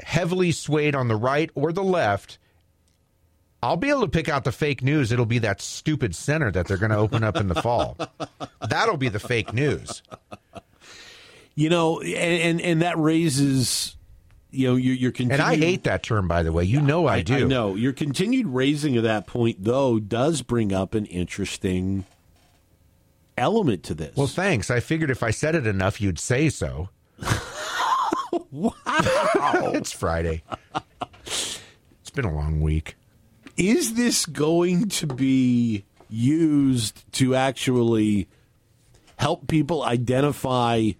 heavily 0.00 0.52
swayed 0.52 0.94
on 0.94 1.08
the 1.08 1.16
right 1.16 1.50
or 1.56 1.72
the 1.72 1.82
left, 1.82 2.38
I'll 3.60 3.76
be 3.76 3.90
able 3.90 4.02
to 4.02 4.08
pick 4.08 4.28
out 4.28 4.44
the 4.44 4.52
fake 4.52 4.84
news. 4.84 5.10
It'll 5.10 5.26
be 5.26 5.40
that 5.40 5.60
stupid 5.60 6.14
center 6.14 6.52
that 6.52 6.68
they're 6.68 6.76
going 6.76 6.92
to 6.92 6.98
open 6.98 7.24
up 7.24 7.36
in 7.36 7.48
the 7.48 7.60
fall. 7.60 7.96
That'll 8.68 8.96
be 8.96 9.08
the 9.08 9.18
fake 9.18 9.52
news. 9.52 10.00
You 11.56 11.70
know, 11.70 12.00
and 12.00 12.08
and, 12.14 12.60
and 12.60 12.82
that 12.82 12.96
raises, 12.98 13.96
you 14.52 14.68
know, 14.68 14.76
your 14.76 14.94
your 14.94 15.10
continued, 15.12 15.40
And 15.40 15.42
I 15.42 15.56
hate 15.56 15.84
that 15.84 16.02
term, 16.02 16.28
by 16.28 16.42
the 16.42 16.52
way. 16.52 16.64
You 16.64 16.80
know 16.80 17.06
I, 17.06 17.22
do. 17.22 17.34
I 17.34 17.40
know 17.40 17.74
your 17.74 17.92
continued 17.92 18.46
raising 18.46 18.96
of 18.96 19.02
that 19.02 19.26
point, 19.26 19.64
though, 19.64 19.98
does 19.98 20.42
bring 20.42 20.72
up 20.72 20.94
an 20.94 21.06
interesting 21.06 22.04
element 23.36 23.82
to 23.84 23.94
this. 23.94 24.14
Well, 24.16 24.26
thanks. 24.26 24.70
I 24.70 24.80
figured 24.80 25.10
if 25.10 25.22
I 25.22 25.30
said 25.30 25.54
it 25.54 25.66
enough, 25.66 26.00
you'd 26.00 26.18
say 26.18 26.48
so. 26.50 26.90
wow. 28.50 28.74
It's 29.74 29.92
Friday. 29.92 30.42
It's 31.26 32.10
been 32.14 32.24
a 32.26 32.34
long 32.34 32.60
week. 32.60 32.94
is 33.56 33.94
this 33.94 34.26
going 34.26 34.88
to 34.90 35.06
be 35.06 35.84
used 36.10 37.10
to 37.12 37.34
actually 37.34 38.28
help 39.16 39.48
people 39.48 39.82
identify 39.82 40.90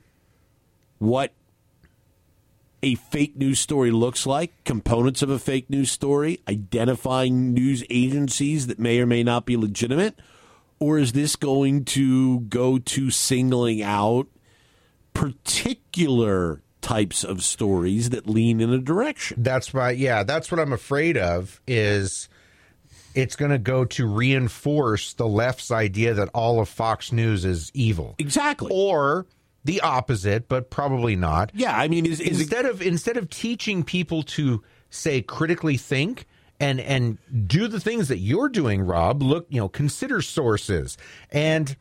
what 0.98 1.32
a 2.83 2.97
fake 2.97 3.37
news 3.37 3.61
story 3.61 3.90
looks 3.90 4.27
like, 4.27 4.53
components 4.64 5.23
of 5.23 5.31
a 5.31 5.38
fake 5.38 5.71
news 5.71 5.90
story, 5.90 6.40
identifying 6.49 7.55
news 7.55 7.85
agencies 7.90 8.66
that 8.66 8.79
may 8.79 9.01
or 9.01 9.07
may 9.07 9.23
not 9.23 9.47
be 9.47 9.57
legitimate? 9.57 10.18
Or 10.79 10.99
is 10.99 11.12
this 11.12 11.37
going 11.37 11.85
to 11.87 12.40
go 12.40 12.79
to 12.79 13.11
singling 13.11 13.83
out 13.83 14.27
particular 15.14 16.62
types 16.83 17.25
of 17.25 17.42
stories 17.42 18.11
that 18.11 18.29
lean 18.29 18.61
in 18.61 18.71
a 18.71 18.79
direction. 18.79 19.42
That's 19.42 19.73
why, 19.73 19.92
yeah, 19.92 20.25
that's 20.25 20.51
what 20.51 20.61
I'm 20.61 20.73
afraid 20.73 21.16
of 21.16 21.61
is 21.66 22.29
it's 23.14 23.37
going 23.37 23.53
to 23.53 23.59
go 23.59 23.85
to 23.85 24.07
reinforce 24.07 25.14
the 25.14 25.27
left's 25.27 25.71
idea 25.71 26.14
that 26.14 26.29
all 26.35 26.61
of 26.61 26.68
Fox 26.68 27.12
News 27.12 27.45
is 27.45 27.71
evil. 27.73 28.16
Exactly. 28.18 28.71
Or 28.73 29.27
the 29.64 29.81
opposite, 29.81 30.48
but 30.48 30.70
probably 30.70 31.16
not. 31.16 31.53
Yeah, 31.55 31.77
I 31.77 31.88
mean, 31.88 32.07
is, 32.07 32.20
is 32.20 32.40
instead 32.40 32.66
of 32.66 32.83
instead 32.83 33.16
of 33.16 33.31
teaching 33.31 33.85
people 33.85 34.22
to 34.25 34.62
say 34.90 35.22
critically 35.22 35.77
think 35.77 36.27
and 36.59 36.81
and 36.81 37.18
do 37.46 37.68
the 37.68 37.81
things 37.81 38.09
that 38.09 38.18
you're 38.18 38.48
doing, 38.48 38.83
Rob, 38.83 39.22
look, 39.22 39.46
you 39.48 39.61
know, 39.61 39.68
consider 39.68 40.20
sources 40.20 40.98
and 41.31 41.77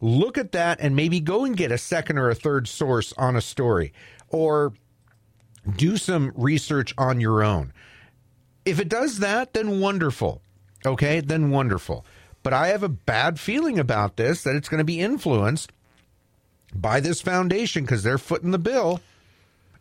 look 0.00 0.36
at 0.38 0.52
that 0.52 0.80
and 0.80 0.94
maybe 0.94 1.20
go 1.20 1.44
and 1.44 1.56
get 1.56 1.72
a 1.72 1.78
second 1.78 2.18
or 2.18 2.28
a 2.28 2.34
third 2.34 2.68
source 2.68 3.12
on 3.16 3.36
a 3.36 3.40
story 3.40 3.92
or 4.28 4.72
do 5.76 5.96
some 5.96 6.32
research 6.34 6.94
on 6.98 7.20
your 7.20 7.42
own. 7.42 7.72
If 8.64 8.80
it 8.80 8.88
does 8.88 9.18
that, 9.20 9.54
then 9.54 9.80
wonderful. 9.80 10.42
Okay, 10.86 11.20
then 11.20 11.50
wonderful. 11.50 12.04
But 12.42 12.52
I 12.52 12.68
have 12.68 12.82
a 12.82 12.88
bad 12.88 13.40
feeling 13.40 13.78
about 13.78 14.16
this 14.16 14.42
that 14.42 14.54
it's 14.54 14.68
going 14.68 14.78
to 14.78 14.84
be 14.84 15.00
influenced 15.00 15.72
by 16.74 17.00
this 17.00 17.20
foundation 17.20 17.84
because 17.84 18.02
they're 18.02 18.18
footing 18.18 18.50
the 18.50 18.58
bill 18.58 19.00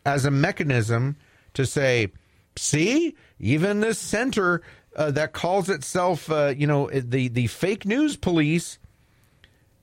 as 0.06 0.26
a 0.26 0.32
mechanism 0.32 1.16
to 1.54 1.66
say, 1.66 2.12
see, 2.56 3.16
even 3.40 3.80
this 3.80 4.00
center 4.00 4.62
uh, 4.96 5.12
that 5.12 5.34
calls 5.34 5.70
itself, 5.70 6.30
uh, 6.32 6.54
you 6.56 6.68
know, 6.68 6.90
the 6.90 7.28
the 7.28 7.48
fake 7.48 7.86
news 7.86 8.16
police 8.16 8.78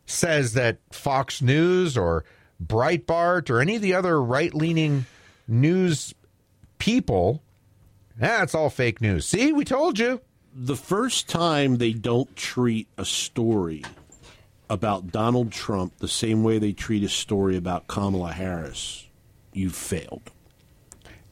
says 0.06 0.54
that 0.54 0.78
Fox 0.90 1.42
News 1.42 1.96
or 1.96 2.24
Breitbart 2.64 3.50
or 3.50 3.60
any 3.60 3.76
of 3.76 3.82
the 3.82 3.94
other 3.94 4.22
right 4.22 4.52
leaning 4.54 5.06
news 5.48 6.14
people, 6.78 7.42
that's 8.16 8.54
all 8.54 8.70
fake 8.70 9.00
news. 9.00 9.26
See, 9.26 9.52
we 9.52 9.64
told 9.64 9.98
you. 9.98 10.20
The 10.52 10.76
first 10.76 11.28
time 11.28 11.76
they 11.76 11.92
don't 11.92 12.34
treat 12.34 12.88
a 12.98 13.04
story 13.04 13.84
about 14.70 15.10
Donald 15.10 15.50
Trump 15.52 15.98
the 15.98 16.08
same 16.08 16.42
way 16.44 16.58
they 16.58 16.72
treat 16.72 17.02
a 17.02 17.08
story 17.08 17.56
about 17.56 17.88
Kamala 17.88 18.32
Harris, 18.32 19.08
you've 19.52 19.74
failed. 19.74 20.30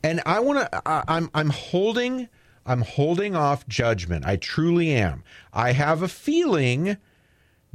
And 0.02 0.20
I 0.26 0.40
want 0.40 0.70
to. 0.70 0.82
I'm 0.86 1.30
I'm 1.32 1.50
holding. 1.50 2.28
I'm 2.66 2.82
holding 2.82 3.34
off 3.34 3.66
judgment. 3.66 4.26
I 4.26 4.36
truly 4.36 4.90
am. 4.90 5.24
I 5.54 5.72
have 5.72 6.02
a 6.02 6.08
feeling, 6.08 6.98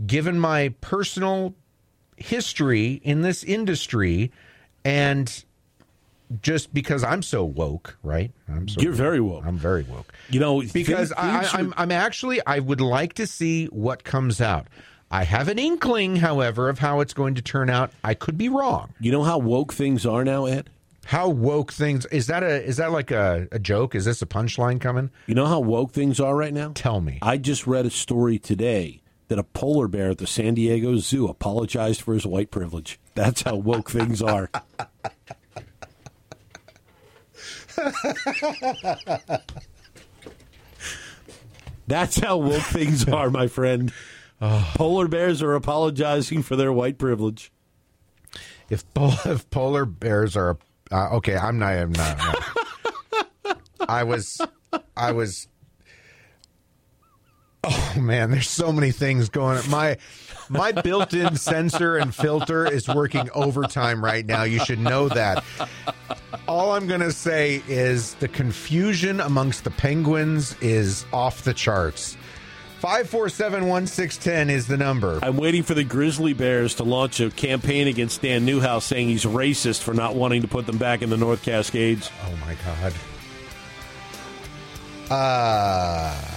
given 0.06 0.40
my 0.40 0.76
personal 0.82 1.56
history 2.16 3.02
in 3.04 3.22
this 3.22 3.44
industry, 3.44 4.32
and 4.86 5.44
just 6.42 6.74
because 6.74 7.04
I'm 7.04 7.24
so 7.24 7.44
woke, 7.44 7.98
right? 8.04 8.32
I'm 8.48 8.68
so 8.68 8.82
You're 8.82 8.94
very 8.94 9.20
woke. 9.20 9.46
I'm 9.46 9.58
very 9.58 9.84
woke. 9.84 10.14
You 10.30 10.40
know, 10.40 10.62
because 10.62 11.10
things- 11.10 11.14
I, 11.14 11.50
I'm, 11.54 11.74
I'm 11.76 11.92
actually 11.92 12.40
I 12.46 12.60
would 12.60 12.82
like 12.82 13.14
to 13.14 13.28
see 13.28 13.66
what 13.66 14.04
comes 14.04 14.42
out. 14.42 14.68
I 15.14 15.24
have 15.26 15.48
an 15.48 15.60
inkling, 15.60 16.16
however, 16.16 16.70
of 16.70 16.80
how 16.80 17.00
it's 17.00 17.14
going 17.14 17.36
to 17.36 17.42
turn 17.44 17.70
out. 17.70 17.92
I 18.04 18.16
could 18.16 18.36
be 18.36 18.50
wrong. 18.50 18.96
You 19.00 19.12
know 19.12 19.22
how 19.22 19.38
woke 19.38 19.72
things 19.72 20.08
are 20.08 20.26
now, 20.26 20.48
Ed? 20.48 20.72
How 21.06 21.30
woke 21.30 21.72
things 21.72 22.08
is 22.08 22.26
that 22.28 22.42
a 22.42 22.64
is 22.64 22.78
that 22.78 22.92
like 22.92 23.12
a, 23.12 23.48
a 23.52 23.60
joke? 23.60 23.94
Is 23.94 24.06
this 24.06 24.24
a 24.24 24.26
punchline 24.26 24.82
coming? 24.82 25.12
You 25.28 25.36
know 25.36 25.46
how 25.46 25.60
woke 25.60 25.92
things 25.92 26.20
are 26.20 26.36
right 26.36 26.52
now? 26.52 26.72
Tell 26.74 27.00
me. 27.00 27.20
I 27.22 27.38
just 27.38 27.68
read 27.68 27.86
a 27.86 27.92
story 27.92 28.40
today 28.40 29.04
that 29.28 29.38
a 29.38 29.44
polar 29.44 29.88
bear 29.88 30.10
at 30.10 30.18
the 30.18 30.26
San 30.26 30.56
Diego 30.56 30.98
Zoo 30.98 31.28
apologized 31.28 32.02
for 32.02 32.16
his 32.16 32.26
white 32.26 32.50
privilege. 32.50 33.00
That's 33.14 33.44
how 33.44 33.58
woke 33.58 33.92
things 33.92 34.20
are. 34.20 34.50
That's 41.86 42.20
how 42.20 42.38
woke 42.38 42.64
things 42.64 43.08
are, 43.08 43.30
my 43.30 43.46
friend. 43.48 43.94
Polar 44.76 45.08
bears 45.08 45.42
are 45.42 45.54
apologizing 45.54 46.44
for 46.44 46.56
their 46.56 46.74
white 46.74 46.98
privilege. 46.98 47.52
If 48.70 48.92
pol- 48.94 49.14
if 49.26 49.50
polar 49.50 49.86
bears 49.86 50.36
are 50.36 50.58
uh, 50.92 51.16
okay, 51.16 51.36
I'm 51.36 51.58
not. 51.60 51.74
I'm 51.74 51.92
not. 51.92 52.18
no. 53.44 53.56
I 53.88 54.04
was. 54.04 54.40
I 54.96 55.12
was. 55.12 55.48
Oh 57.64 57.94
man, 57.98 58.32
there's 58.32 58.50
so 58.50 58.72
many 58.72 58.92
things 58.92 59.30
going. 59.30 59.58
on. 59.58 59.70
My 59.70 59.98
my 60.50 60.72
built-in 60.72 61.38
censor 61.38 61.96
and 61.96 62.14
filter 62.14 62.66
is 62.66 62.88
working 62.88 63.30
overtime 63.34 64.04
right 64.04 64.26
now. 64.26 64.44
You 64.44 64.60
should 64.60 64.80
know 64.80 65.08
that. 65.10 65.44
All 66.48 66.74
I'm 66.74 66.88
going 66.88 67.00
to 67.00 67.14
say 67.14 67.64
is 67.68 68.16
the 68.16 68.28
confusion 68.28 69.22
amongst 69.22 69.64
the 69.64 69.72
penguins 69.72 70.56
is 70.62 71.06
off 71.14 71.44
the 71.44 71.54
charts. 71.54 72.18
Five 72.84 73.10
four 73.10 73.30
seven 73.30 73.68
one 73.68 73.88
six 73.88 74.18
ten 74.18 74.50
is 74.50 74.68
the 74.68 74.76
number. 74.76 75.18
I'm 75.24 75.38
waiting 75.38 75.64
for 75.64 75.74
the 75.74 75.86
Grizzly 75.86 76.34
Bears 76.34 76.76
to 76.76 76.84
launch 76.84 77.22
a 77.22 77.32
campaign 77.32 77.88
against 77.88 78.22
Dan 78.22 78.44
Newhouse 78.44 78.84
saying 78.84 79.08
he's 79.08 79.24
racist 79.24 79.82
for 79.82 79.94
not 79.94 80.16
wanting 80.16 80.42
to 80.42 80.50
put 80.50 80.66
them 80.66 80.78
back 80.78 81.02
in 81.02 81.10
the 81.10 81.16
North 81.16 81.44
Cascades. 81.44 82.12
Oh 82.26 82.36
my 82.46 82.58
god. 82.66 82.94
Uh 85.10 86.36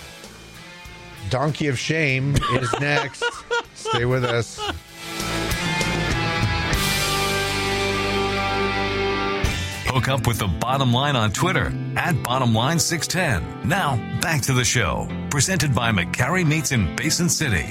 Donkey 1.30 1.66
of 1.66 1.80
Shame 1.80 2.36
is 2.52 2.72
next. 2.80 3.24
Stay 3.74 4.04
with 4.04 4.24
us. 4.24 4.60
Hook 9.96 10.08
up 10.08 10.26
with 10.26 10.38
the 10.38 10.46
bottom 10.46 10.92
line 10.92 11.16
on 11.16 11.32
Twitter 11.32 11.68
at 11.96 12.14
bottomline610. 12.16 13.64
Now, 13.64 13.96
back 14.20 14.42
to 14.42 14.52
the 14.52 14.62
show. 14.62 15.08
Presented 15.30 15.74
by 15.74 15.90
McCarry 15.90 16.46
Meats 16.46 16.70
in 16.70 16.94
Basin 16.96 17.30
City. 17.30 17.64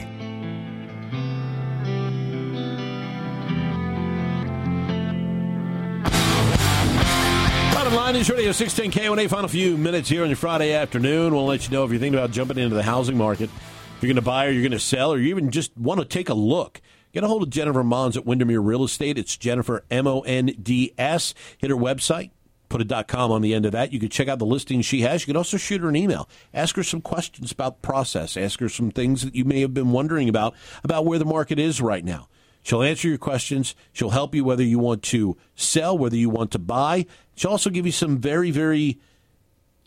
Bottom 7.76 7.94
line 7.94 8.16
is 8.16 8.28
Radio 8.28 8.52
610 8.52 9.06
KONA. 9.06 9.30
Final 9.30 9.48
few 9.48 9.78
minutes 9.78 10.10
here 10.10 10.24
on 10.24 10.30
your 10.30 10.36
Friday 10.36 10.74
afternoon. 10.74 11.32
We'll 11.32 11.46
let 11.46 11.68
you 11.68 11.74
know 11.74 11.84
if 11.84 11.92
you're 11.92 12.00
thinking 12.00 12.18
about 12.18 12.32
jumping 12.32 12.58
into 12.58 12.76
the 12.76 12.82
housing 12.82 13.20
market. 13.20 13.52
If 13.52 14.02
you're 14.02 14.08
going 14.08 14.16
to 14.16 14.24
buy 14.24 14.48
or 14.48 14.50
you're 14.50 14.64
going 14.64 14.72
to 14.72 14.80
sell 14.80 15.14
or 15.14 15.20
you 15.20 15.28
even 15.28 15.52
just 15.52 15.78
want 15.78 16.00
to 16.00 16.06
take 16.08 16.30
a 16.30 16.34
look. 16.34 16.82
Get 17.15 17.23
a 17.23 17.30
hold 17.30 17.43
of 17.43 17.49
Jennifer 17.49 17.82
Monds 17.82 18.17
at 18.17 18.25
Windermere 18.25 18.60
Real 18.60 18.84
Estate. 18.84 19.17
It's 19.17 19.38
Jennifer, 19.38 19.86
M 19.89 20.06
O 20.06 20.19
N 20.23 20.47
D 20.62 20.93
S. 20.97 21.34
Hit 21.58 21.69
her 21.69 21.75
website. 21.78 22.32
Put 22.67 22.82
a 22.82 23.04
.com 23.06 23.32
on 23.32 23.41
the 23.41 23.54
end 23.54 23.65
of 23.65 23.71
that. 23.71 23.93
You 23.93 24.01
can 24.01 24.10
check 24.10 24.28
out 24.28 24.38
the 24.38 24.45
listings 24.45 24.86
she 24.86 24.99
has. 24.99 25.21
You 25.21 25.28
can 25.28 25.38
also 25.38 25.56
shoot 25.56 25.80
her 25.80 25.88
an 25.88 25.95
email. 25.95 26.28
Ask 26.54 26.75
her 26.75 26.84
some 26.84 26.99
questions 26.99 27.54
about 27.54 27.82
the 27.82 27.88
process. 27.88 28.36
Ask 28.36 28.60
her 28.60 28.67
some 28.67 28.91
things 28.91 29.21
that 29.21 29.34
you 29.34 29.45
may 29.45 29.62
have 29.62 29.73
been 29.73 29.93
wondering 29.93 30.28
about, 30.28 30.56
about 30.84 31.06
where 31.06 31.17
the 31.17 31.23
market 31.23 31.58
is 31.58 31.80
right 31.80 32.04
now. 32.04 32.28
She'll 32.63 32.84
answer 32.84 33.08
your 33.08 33.17
questions. 33.17 33.75
She'll 33.93 34.10
help 34.10 34.36
you 34.36 34.43
whether 34.43 34.63
you 34.63 34.80
want 34.80 35.01
to 35.04 35.38
sell, 35.56 35.97
whether 35.97 36.17
you 36.17 36.30
want 36.30 36.51
to 36.51 36.60
buy. 36.60 37.06
She'll 37.36 37.51
also 37.51 37.69
give 37.69 37.86
you 37.86 37.93
some 37.93 38.17
very, 38.17 38.51
very 38.51 38.99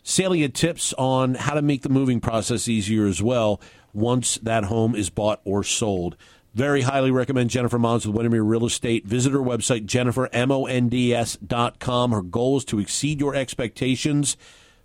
salient 0.01 0.55
tips 0.55 0.93
on 0.93 1.35
how 1.35 1.53
to 1.53 1.61
make 1.61 1.83
the 1.83 1.89
moving 1.89 2.21
process 2.21 2.67
easier 2.67 3.05
as 3.05 3.21
well 3.21 3.61
once 3.93 4.39
that 4.41 4.63
home 4.63 4.95
is 4.95 5.11
bought 5.11 5.41
or 5.43 5.63
sold. 5.63 6.15
Very 6.55 6.81
highly 6.81 7.11
recommend 7.11 7.51
Jennifer 7.51 7.77
Monds 7.77 8.07
with 8.07 8.15
Windermere 8.15 8.43
Real 8.43 8.65
Estate. 8.65 9.05
Visit 9.05 9.33
her 9.33 9.39
website, 9.39 9.85
jennifermonds.com. 9.85 12.11
Her 12.11 12.21
goal 12.21 12.57
is 12.57 12.65
to 12.65 12.79
exceed 12.79 13.19
your 13.19 13.35
expectations. 13.35 14.35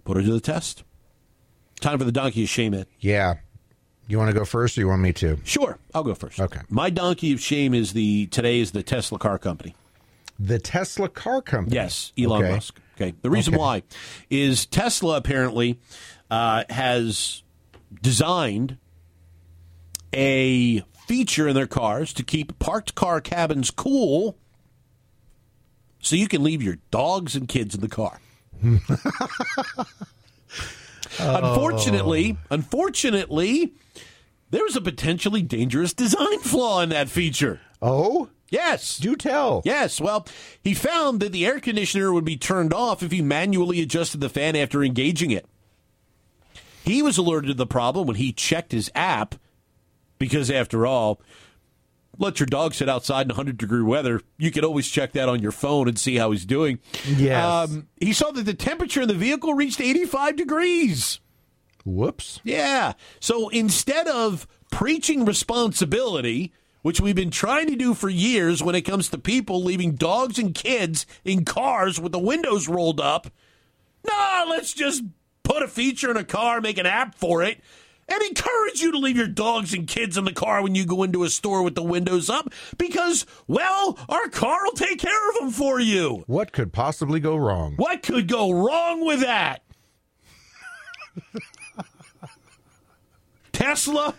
Put 0.04 0.16
her 0.18 0.22
to 0.22 0.32
the 0.32 0.40
test. 0.40 0.84
Time 1.80 1.98
for 1.98 2.04
the 2.04 2.12
donkey 2.12 2.42
of 2.44 2.48
shame, 2.50 2.74
Ed. 2.74 2.86
Yeah. 3.00 3.34
You 4.06 4.18
want 4.18 4.28
to 4.30 4.34
go 4.38 4.44
first 4.44 4.76
or 4.76 4.82
you 4.82 4.88
want 4.88 5.00
me 5.00 5.14
to? 5.14 5.38
Sure, 5.44 5.78
I'll 5.94 6.04
go 6.04 6.14
first. 6.14 6.38
Okay. 6.38 6.60
My 6.68 6.90
donkey 6.90 7.32
of 7.32 7.40
shame 7.40 7.72
is 7.72 7.94
the 7.94 8.26
today 8.26 8.60
is 8.60 8.72
the 8.72 8.82
Tesla 8.82 9.18
car 9.18 9.38
company. 9.38 9.74
The 10.38 10.58
Tesla 10.58 11.08
car 11.08 11.40
company. 11.40 11.74
Yes, 11.76 12.12
Elon 12.18 12.42
Okay. 12.44 12.52
Musk. 12.52 12.78
Okay. 12.96 13.14
The 13.22 13.30
reason 13.30 13.54
Okay. 13.54 13.60
why 13.60 13.82
is 14.28 14.66
Tesla 14.66 15.16
apparently 15.16 15.78
uh, 16.30 16.64
has 16.68 17.42
designed 18.02 18.76
a 20.14 20.82
feature 21.06 21.48
in 21.48 21.54
their 21.54 21.66
cars 21.66 22.12
to 22.14 22.22
keep 22.22 22.58
parked 22.58 22.94
car 22.94 23.20
cabins 23.20 23.70
cool 23.70 24.36
so 26.00 26.16
you 26.16 26.28
can 26.28 26.42
leave 26.42 26.62
your 26.62 26.76
dogs 26.90 27.34
and 27.36 27.48
kids 27.48 27.74
in 27.74 27.80
the 27.80 27.88
car. 27.88 28.20
Unfortunately, 31.18 32.36
unfortunately, 32.50 33.72
there's 34.50 34.76
a 34.76 34.80
potentially 34.80 35.42
dangerous 35.42 35.92
design 35.92 36.40
flaw 36.40 36.80
in 36.80 36.88
that 36.90 37.08
feature. 37.08 37.60
Oh, 37.80 38.28
Yes. 38.50 38.98
do 38.98 39.16
tell. 39.16 39.62
Yes, 39.64 40.00
well, 40.00 40.26
he 40.62 40.74
found 40.74 41.18
that 41.20 41.32
the 41.32 41.44
air 41.44 41.58
conditioner 41.58 42.12
would 42.12 42.24
be 42.24 42.36
turned 42.36 42.72
off 42.72 43.02
if 43.02 43.10
he 43.10 43.20
manually 43.20 43.80
adjusted 43.80 44.20
the 44.20 44.28
fan 44.28 44.54
after 44.54 44.84
engaging 44.84 45.30
it. 45.32 45.46
He 46.84 47.02
was 47.02 47.18
alerted 47.18 47.48
to 47.48 47.54
the 47.54 47.66
problem 47.66 48.06
when 48.06 48.16
he 48.16 48.32
checked 48.32 48.70
his 48.72 48.90
app 48.94 49.34
because, 50.18 50.50
after 50.50 50.86
all, 50.86 51.20
let 52.18 52.40
your 52.40 52.46
dog 52.46 52.74
sit 52.74 52.88
outside 52.88 53.22
in 53.22 53.28
100 53.28 53.56
degree 53.56 53.82
weather, 53.82 54.20
you 54.38 54.50
can 54.50 54.64
always 54.64 54.88
check 54.88 55.12
that 55.12 55.28
on 55.28 55.40
your 55.40 55.52
phone 55.52 55.88
and 55.88 55.98
see 55.98 56.16
how 56.16 56.30
he's 56.30 56.46
doing. 56.46 56.78
Yes. 57.16 57.44
Um, 57.44 57.88
he 58.00 58.12
saw 58.12 58.30
that 58.30 58.44
the 58.44 58.54
temperature 58.54 59.02
in 59.02 59.08
the 59.08 59.14
vehicle 59.14 59.54
reached 59.54 59.80
85 59.80 60.36
degrees. 60.36 61.20
Whoops. 61.84 62.40
Yeah. 62.44 62.94
So 63.20 63.48
instead 63.50 64.08
of 64.08 64.46
preaching 64.70 65.24
responsibility, 65.24 66.52
which 66.82 67.00
we've 67.00 67.14
been 67.14 67.30
trying 67.30 67.68
to 67.68 67.76
do 67.76 67.94
for 67.94 68.08
years 68.08 68.62
when 68.62 68.74
it 68.74 68.82
comes 68.82 69.08
to 69.08 69.18
people 69.18 69.62
leaving 69.62 69.92
dogs 69.92 70.38
and 70.38 70.54
kids 70.54 71.06
in 71.24 71.44
cars 71.44 72.00
with 72.00 72.12
the 72.12 72.18
windows 72.18 72.68
rolled 72.68 73.00
up, 73.00 73.30
no, 74.06 74.46
let's 74.48 74.72
just 74.72 75.02
put 75.42 75.62
a 75.62 75.68
feature 75.68 76.10
in 76.10 76.16
a 76.16 76.24
car, 76.24 76.60
make 76.60 76.78
an 76.78 76.86
app 76.86 77.14
for 77.14 77.42
it, 77.42 77.60
and 78.08 78.22
encourage 78.22 78.80
you 78.80 78.92
to 78.92 78.98
leave 78.98 79.16
your 79.16 79.26
dogs 79.26 79.72
and 79.74 79.86
kids 79.86 80.16
in 80.16 80.24
the 80.24 80.32
car 80.32 80.62
when 80.62 80.74
you 80.74 80.84
go 80.84 81.02
into 81.02 81.24
a 81.24 81.30
store 81.30 81.62
with 81.62 81.74
the 81.74 81.82
windows 81.82 82.28
up 82.30 82.48
because, 82.78 83.24
well, 83.46 83.98
our 84.08 84.28
car 84.28 84.58
will 84.64 84.72
take 84.72 84.98
care 85.00 85.28
of 85.30 85.34
them 85.36 85.50
for 85.50 85.80
you. 85.80 86.24
What 86.26 86.52
could 86.52 86.72
possibly 86.72 87.20
go 87.20 87.36
wrong? 87.36 87.74
What 87.76 88.02
could 88.02 88.28
go 88.28 88.50
wrong 88.52 89.04
with 89.04 89.20
that? 89.20 89.62
Tesla, 93.52 94.14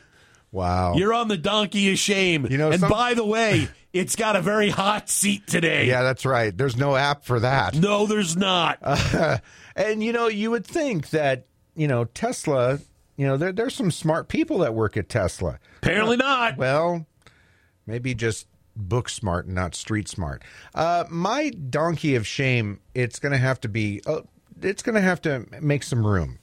Wow. 0.52 0.96
you're 0.96 1.14
on 1.14 1.28
the 1.28 1.38
donkey 1.38 1.92
of 1.92 2.00
shame. 2.00 2.48
You 2.50 2.58
know, 2.58 2.72
and 2.72 2.80
some- 2.80 2.90
by 2.90 3.14
the 3.14 3.26
way, 3.26 3.68
it's 3.94 4.16
got 4.16 4.36
a 4.36 4.42
very 4.42 4.70
hot 4.70 5.10
seat 5.10 5.46
today. 5.48 5.88
yeah, 5.88 6.04
that's 6.04 6.26
right. 6.26 6.56
There's 6.58 6.78
no 6.78 6.96
app 6.96 7.26
for 7.26 7.40
that. 7.42 7.76
No, 7.76 8.06
there's 8.06 8.36
not. 8.36 8.80
And 9.78 10.02
you 10.02 10.14
know, 10.14 10.30
you 10.30 10.52
would 10.52 10.66
think 10.66 11.10
that 11.10 11.48
you 11.76 11.90
know 11.90 12.06
Tesla. 12.06 12.80
You 13.18 13.28
know, 13.28 13.38
there, 13.38 13.52
there's 13.52 13.76
some 13.76 13.92
smart 13.92 14.28
people 14.28 14.60
that 14.60 14.74
work 14.74 14.98
at 14.98 15.10
Tesla. 15.10 15.60
Apparently 15.78 16.18
not. 16.18 16.58
Well, 16.58 17.06
maybe 17.86 18.14
just 18.14 18.48
book 18.76 19.08
smart 19.10 19.46
and 19.46 19.56
not 19.56 19.74
street 19.76 20.08
smart. 20.08 20.44
Uh, 20.74 21.06
my 21.10 21.50
donkey 21.50 22.16
of 22.16 22.28
shame. 22.28 22.82
It's 22.94 23.20
going 23.20 23.32
to 23.32 23.38
have 23.38 23.62
to 23.62 23.70
be. 23.70 24.02
Uh, 24.06 24.22
it's 24.62 24.84
going 24.84 24.96
to 24.96 25.02
have 25.02 25.22
to 25.22 25.46
make 25.62 25.84
some 25.84 26.06
room. 26.06 26.40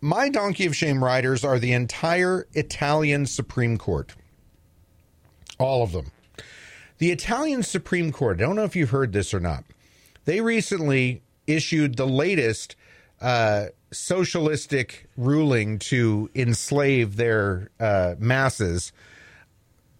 My 0.00 0.28
donkey 0.30 0.66
of 0.66 0.74
shame 0.74 1.04
riders 1.04 1.44
are 1.44 1.58
the 1.58 1.72
entire 1.72 2.46
Italian 2.54 3.26
Supreme 3.26 3.76
Court. 3.76 4.14
All 5.58 5.82
of 5.82 5.92
them. 5.92 6.10
The 6.98 7.10
Italian 7.10 7.62
Supreme 7.62 8.10
Court, 8.10 8.38
I 8.38 8.44
don't 8.44 8.56
know 8.56 8.64
if 8.64 8.76
you've 8.76 8.90
heard 8.90 9.12
this 9.12 9.34
or 9.34 9.40
not. 9.40 9.64
They 10.24 10.40
recently 10.40 11.22
issued 11.46 11.96
the 11.96 12.06
latest 12.06 12.76
uh, 13.20 13.66
socialistic 13.92 15.06
ruling 15.16 15.78
to 15.78 16.30
enslave 16.34 17.16
their 17.16 17.70
uh, 17.80 18.14
masses 18.18 18.92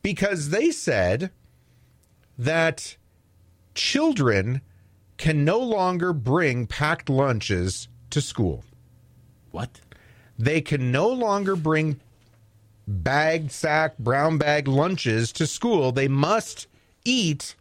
because 0.02 0.50
they 0.50 0.70
said 0.70 1.30
that 2.38 2.96
children 3.74 4.60
can 5.16 5.44
no 5.44 5.58
longer 5.58 6.12
bring 6.12 6.66
packed 6.66 7.10
lunches 7.10 7.88
to 8.10 8.20
school. 8.20 8.64
What? 9.50 9.80
They 10.38 10.60
can 10.60 10.90
no 10.90 11.08
longer 11.08 11.56
bring 11.56 12.00
bag, 12.88 13.50
sack, 13.50 13.98
brown 13.98 14.38
bag 14.38 14.66
lunches 14.66 15.32
to 15.32 15.46
school. 15.46 15.92
They 15.92 16.08
must 16.08 16.66
eat 17.04 17.54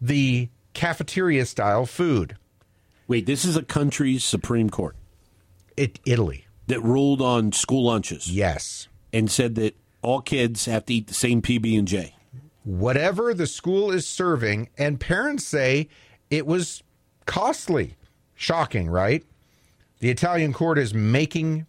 the 0.00 0.48
cafeteria 0.74 1.46
style 1.46 1.86
food. 1.86 2.36
Wait, 3.06 3.24
this 3.24 3.44
is 3.44 3.56
a 3.56 3.62
country's 3.62 4.22
Supreme 4.22 4.68
Court 4.68 4.94
It, 5.78 6.00
Italy. 6.04 6.46
that 6.66 6.82
ruled 6.82 7.22
on 7.22 7.52
school 7.52 7.84
lunches 7.84 8.30
Yes. 8.30 8.88
and 9.12 9.30
said 9.30 9.54
that 9.56 9.76
all 10.02 10.20
kids 10.20 10.64
have 10.66 10.84
to 10.86 10.94
eat 10.94 11.06
the 11.06 11.14
same 11.14 11.40
PB 11.42 11.78
and 11.78 11.88
J. 11.88 12.14
Whatever 12.64 13.32
the 13.32 13.46
school 13.46 13.90
is 13.90 14.06
serving, 14.06 14.68
and 14.76 15.00
parents 15.00 15.44
say 15.46 15.88
it 16.30 16.46
was 16.46 16.82
costly. 17.26 17.94
Shocking, 18.34 18.88
right? 18.90 19.24
The 20.00 20.10
Italian 20.10 20.52
court 20.52 20.78
is 20.78 20.92
making 20.94 21.66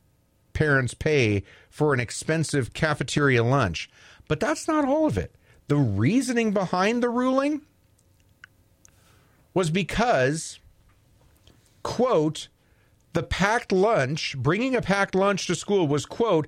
parents 0.53 0.93
pay 0.93 1.43
for 1.69 1.93
an 1.93 1.99
expensive 1.99 2.73
cafeteria 2.73 3.43
lunch. 3.43 3.89
But 4.27 4.39
that's 4.39 4.67
not 4.67 4.85
all 4.85 5.07
of 5.07 5.17
it. 5.17 5.33
The 5.67 5.77
reasoning 5.77 6.51
behind 6.51 7.01
the 7.01 7.09
ruling 7.09 7.61
was 9.53 9.69
because, 9.71 10.59
quote, 11.81 12.49
the 13.13 13.23
packed 13.23 13.71
lunch, 13.71 14.37
bringing 14.37 14.75
a 14.75 14.81
packed 14.81 15.15
lunch 15.15 15.47
to 15.47 15.55
school 15.55 15.87
was, 15.87 16.05
quote, 16.05 16.47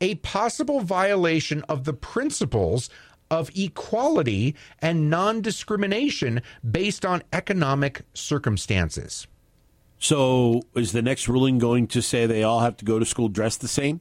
a 0.00 0.16
possible 0.16 0.80
violation 0.80 1.62
of 1.68 1.84
the 1.84 1.92
principles 1.92 2.90
of 3.30 3.50
equality 3.56 4.54
and 4.80 5.08
non 5.08 5.40
discrimination 5.40 6.42
based 6.68 7.06
on 7.06 7.22
economic 7.32 8.02
circumstances. 8.12 9.26
So 9.98 10.62
is 10.74 10.92
the 10.92 11.00
next 11.00 11.28
ruling 11.28 11.58
going 11.58 11.86
to 11.88 12.02
say 12.02 12.26
they 12.26 12.42
all 12.42 12.60
have 12.60 12.76
to 12.78 12.84
go 12.84 12.98
to 12.98 13.06
school 13.06 13.28
dressed 13.28 13.60
the 13.60 13.68
same? 13.68 14.00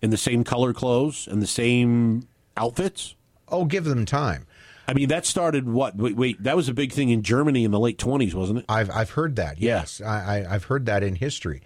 In 0.00 0.10
the 0.10 0.16
same 0.16 0.44
color 0.44 0.72
clothes 0.72 1.28
and 1.28 1.42
the 1.42 1.46
same 1.46 2.28
outfits? 2.56 3.16
Oh, 3.48 3.64
give 3.64 3.84
them 3.84 4.06
time. 4.06 4.46
I 4.86 4.94
mean, 4.94 5.08
that 5.08 5.26
started 5.26 5.68
what? 5.68 5.96
Wait, 5.96 6.16
wait, 6.16 6.42
that 6.42 6.56
was 6.56 6.68
a 6.68 6.74
big 6.74 6.92
thing 6.92 7.10
in 7.10 7.22
Germany 7.22 7.64
in 7.64 7.70
the 7.70 7.80
late 7.80 7.98
20s, 7.98 8.34
wasn't 8.34 8.60
it? 8.60 8.64
I've 8.68 8.90
I've 8.90 9.10
heard 9.10 9.36
that. 9.36 9.58
Yeah. 9.58 9.78
Yes, 9.80 10.00
I, 10.00 10.44
I, 10.44 10.54
I've 10.54 10.64
heard 10.64 10.86
that 10.86 11.02
in 11.02 11.14
history. 11.14 11.62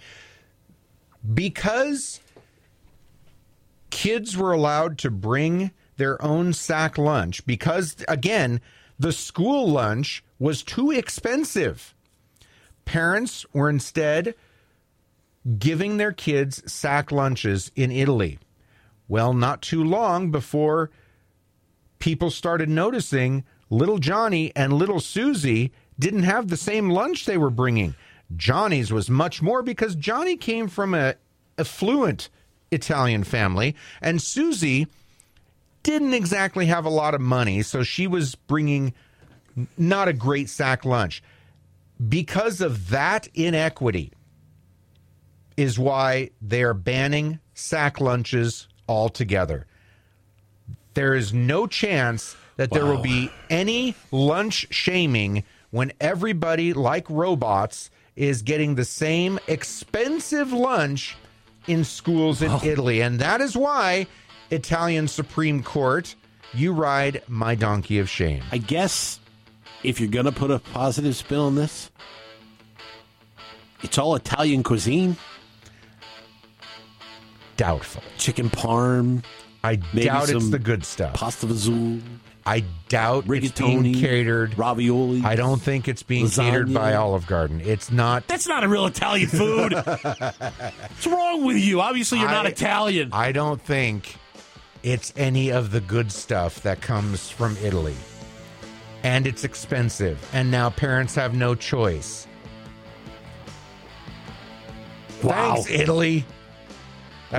Because 1.35 2.21
kids 3.91 4.37
were 4.37 4.53
allowed 4.53 4.99
to 4.99 5.11
bring 5.11 5.71
their 5.97 6.23
own 6.23 6.53
sack 6.53 6.99
lunch, 6.99 7.45
because 7.47 7.97
again, 8.07 8.61
the 8.99 9.13
school 9.13 9.69
lunch 9.69 10.23
was 10.39 10.63
too 10.63 10.91
expensive. 10.91 11.95
Parents 12.85 13.45
were 13.53 13.69
instead 13.69 14.35
giving 15.59 15.97
their 15.97 16.13
kids 16.13 16.71
sack 16.71 17.11
lunches 17.11 17.71
in 17.75 17.91
Italy. 17.91 18.39
Well, 19.09 19.33
not 19.33 19.63
too 19.63 19.83
long 19.85 20.31
before 20.31 20.91
people 21.99 22.31
started 22.31 22.69
noticing 22.69 23.45
little 23.71 23.99
Johnny 23.99 24.53
and 24.55 24.73
little 24.73 25.01
Susie 25.01 25.73
didn't 25.99 26.25
have 26.25 26.49
the 26.49 26.57
same 26.57 26.91
lunch 26.91 27.25
they 27.25 27.39
were 27.39 27.51
bringing. 27.51 27.95
Johnny's 28.37 28.93
was 28.93 29.09
much 29.09 29.41
more 29.41 29.63
because 29.63 29.95
Johnny 29.95 30.37
came 30.37 30.69
from 30.69 30.95
a 30.95 31.15
affluent 31.59 32.29
Italian 32.71 33.25
family, 33.25 33.75
and 34.01 34.21
Susie 34.21 34.87
didn't 35.83 36.15
exactly 36.15 36.67
have 36.67 36.85
a 36.85 36.91
lot 36.91 37.15
of 37.15 37.21
money, 37.21 37.63
so 37.63 37.83
she 37.83 38.07
was 38.07 38.35
bringing 38.35 38.93
not 39.79 40.09
a 40.09 40.13
great 40.13 40.51
sack 40.51 40.85
lunch. 40.85 41.23
Because 42.09 42.61
of 42.61 42.91
that 42.91 43.29
inequity, 43.35 44.13
is 45.57 45.79
why 45.79 46.31
they 46.43 46.63
are 46.63 46.75
banning 46.75 47.41
sack 47.55 48.01
lunches 48.01 48.69
altogether. 48.89 49.67
There 50.97 51.15
is 51.15 51.35
no 51.35 51.67
chance 51.67 52.37
that 52.57 52.71
there 52.71 52.87
will 52.87 53.03
be 53.03 53.31
any 53.51 53.95
lunch 54.11 54.67
shaming 54.71 55.45
when 55.71 55.93
everybody, 56.01 56.73
like 56.73 57.05
robots, 57.11 57.91
is 58.17 58.41
getting 58.41 58.77
the 58.77 58.85
same 58.87 59.39
expensive 59.47 60.55
lunch 60.55 61.15
in 61.67 61.85
schools 61.85 62.41
in 62.41 62.51
Italy. 62.65 63.03
And 63.03 63.19
that 63.19 63.43
is 63.43 63.55
why, 63.55 64.07
Italian 64.51 65.07
Supreme 65.07 65.63
Court, 65.63 66.15
you 66.55 66.73
ride 66.73 67.23
my 67.29 67.55
donkey 67.55 67.99
of 67.99 68.09
shame. 68.09 68.43
I 68.51 68.57
guess 68.57 69.21
if 69.83 70.01
you're 70.01 70.09
going 70.09 70.25
to 70.25 70.33
put 70.33 70.51
a 70.51 70.61
positive 70.61 71.15
spin 71.15 71.39
on 71.39 71.55
this, 71.57 71.91
it's 73.83 73.99
all 73.99 74.15
Italian 74.15 74.63
cuisine. 74.63 75.19
Doubtful. 77.59 78.03
Chicken 78.17 78.49
parm, 78.49 79.23
I 79.67 79.81
Maybe 79.93 80.07
doubt 80.07 80.23
it's 80.31 80.33
some 80.43 80.51
the 80.51 80.59
good 80.59 80.85
stuff. 80.85 81.15
pasta 81.15 81.47
fazool, 81.47 82.01
I 82.45 82.63
doubt 82.89 83.25
it's 83.29 83.51
being 83.59 83.83
rigatoni, 83.83 84.01
catered. 84.01 84.57
ravioli. 84.59 85.23
I 85.25 85.35
don't 85.35 85.61
think 85.61 85.89
it's 85.89 86.03
being 86.05 86.29
catered 86.31 86.69
Lasagna. 86.69 86.75
by 86.75 86.95
Olive 86.95 87.27
Garden. 87.27 87.61
It's 87.65 87.91
not. 87.91 88.27
That's 88.29 88.47
not 88.47 88.63
a 88.63 88.69
real 88.69 88.87
Italian 88.87 89.29
food. 89.29 89.73
What's 89.75 91.07
wrong 91.07 91.45
with 91.45 91.57
you? 91.57 91.81
Obviously, 91.81 92.21
you're 92.21 92.29
not 92.31 92.47
I- 92.47 92.51
Italian. 92.51 93.11
I 93.13 93.33
don't 93.33 93.61
think 93.61 94.15
it's 94.85 95.13
any 95.17 95.51
of 95.51 95.73
the 95.73 95.81
good 95.81 96.13
stuff 96.13 96.63
that 96.63 96.81
comes 96.81 97.29
from 97.29 97.57
Italy. 97.63 97.97
And 99.03 99.27
it's 99.27 99.43
expensive. 99.45 100.19
And 100.33 100.51
now 100.51 100.71
parents 100.71 101.15
have 101.17 101.35
no 101.35 101.55
choice. 101.57 102.27
Wow. 105.23 105.55
Thanks, 105.57 105.71
Italy. 105.71 106.25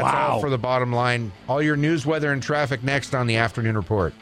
That's 0.01 0.13
Wow. 0.13 0.27
all 0.33 0.39
for 0.39 0.49
the 0.49 0.57
bottom 0.57 0.93
line. 0.93 1.31
All 1.49 1.61
your 1.61 1.75
news, 1.75 2.05
weather, 2.05 2.31
and 2.31 2.41
traffic 2.41 2.83
next 2.83 3.15
on 3.15 3.25
the 3.27 3.37
afternoon 3.37 3.75
report. 3.75 4.13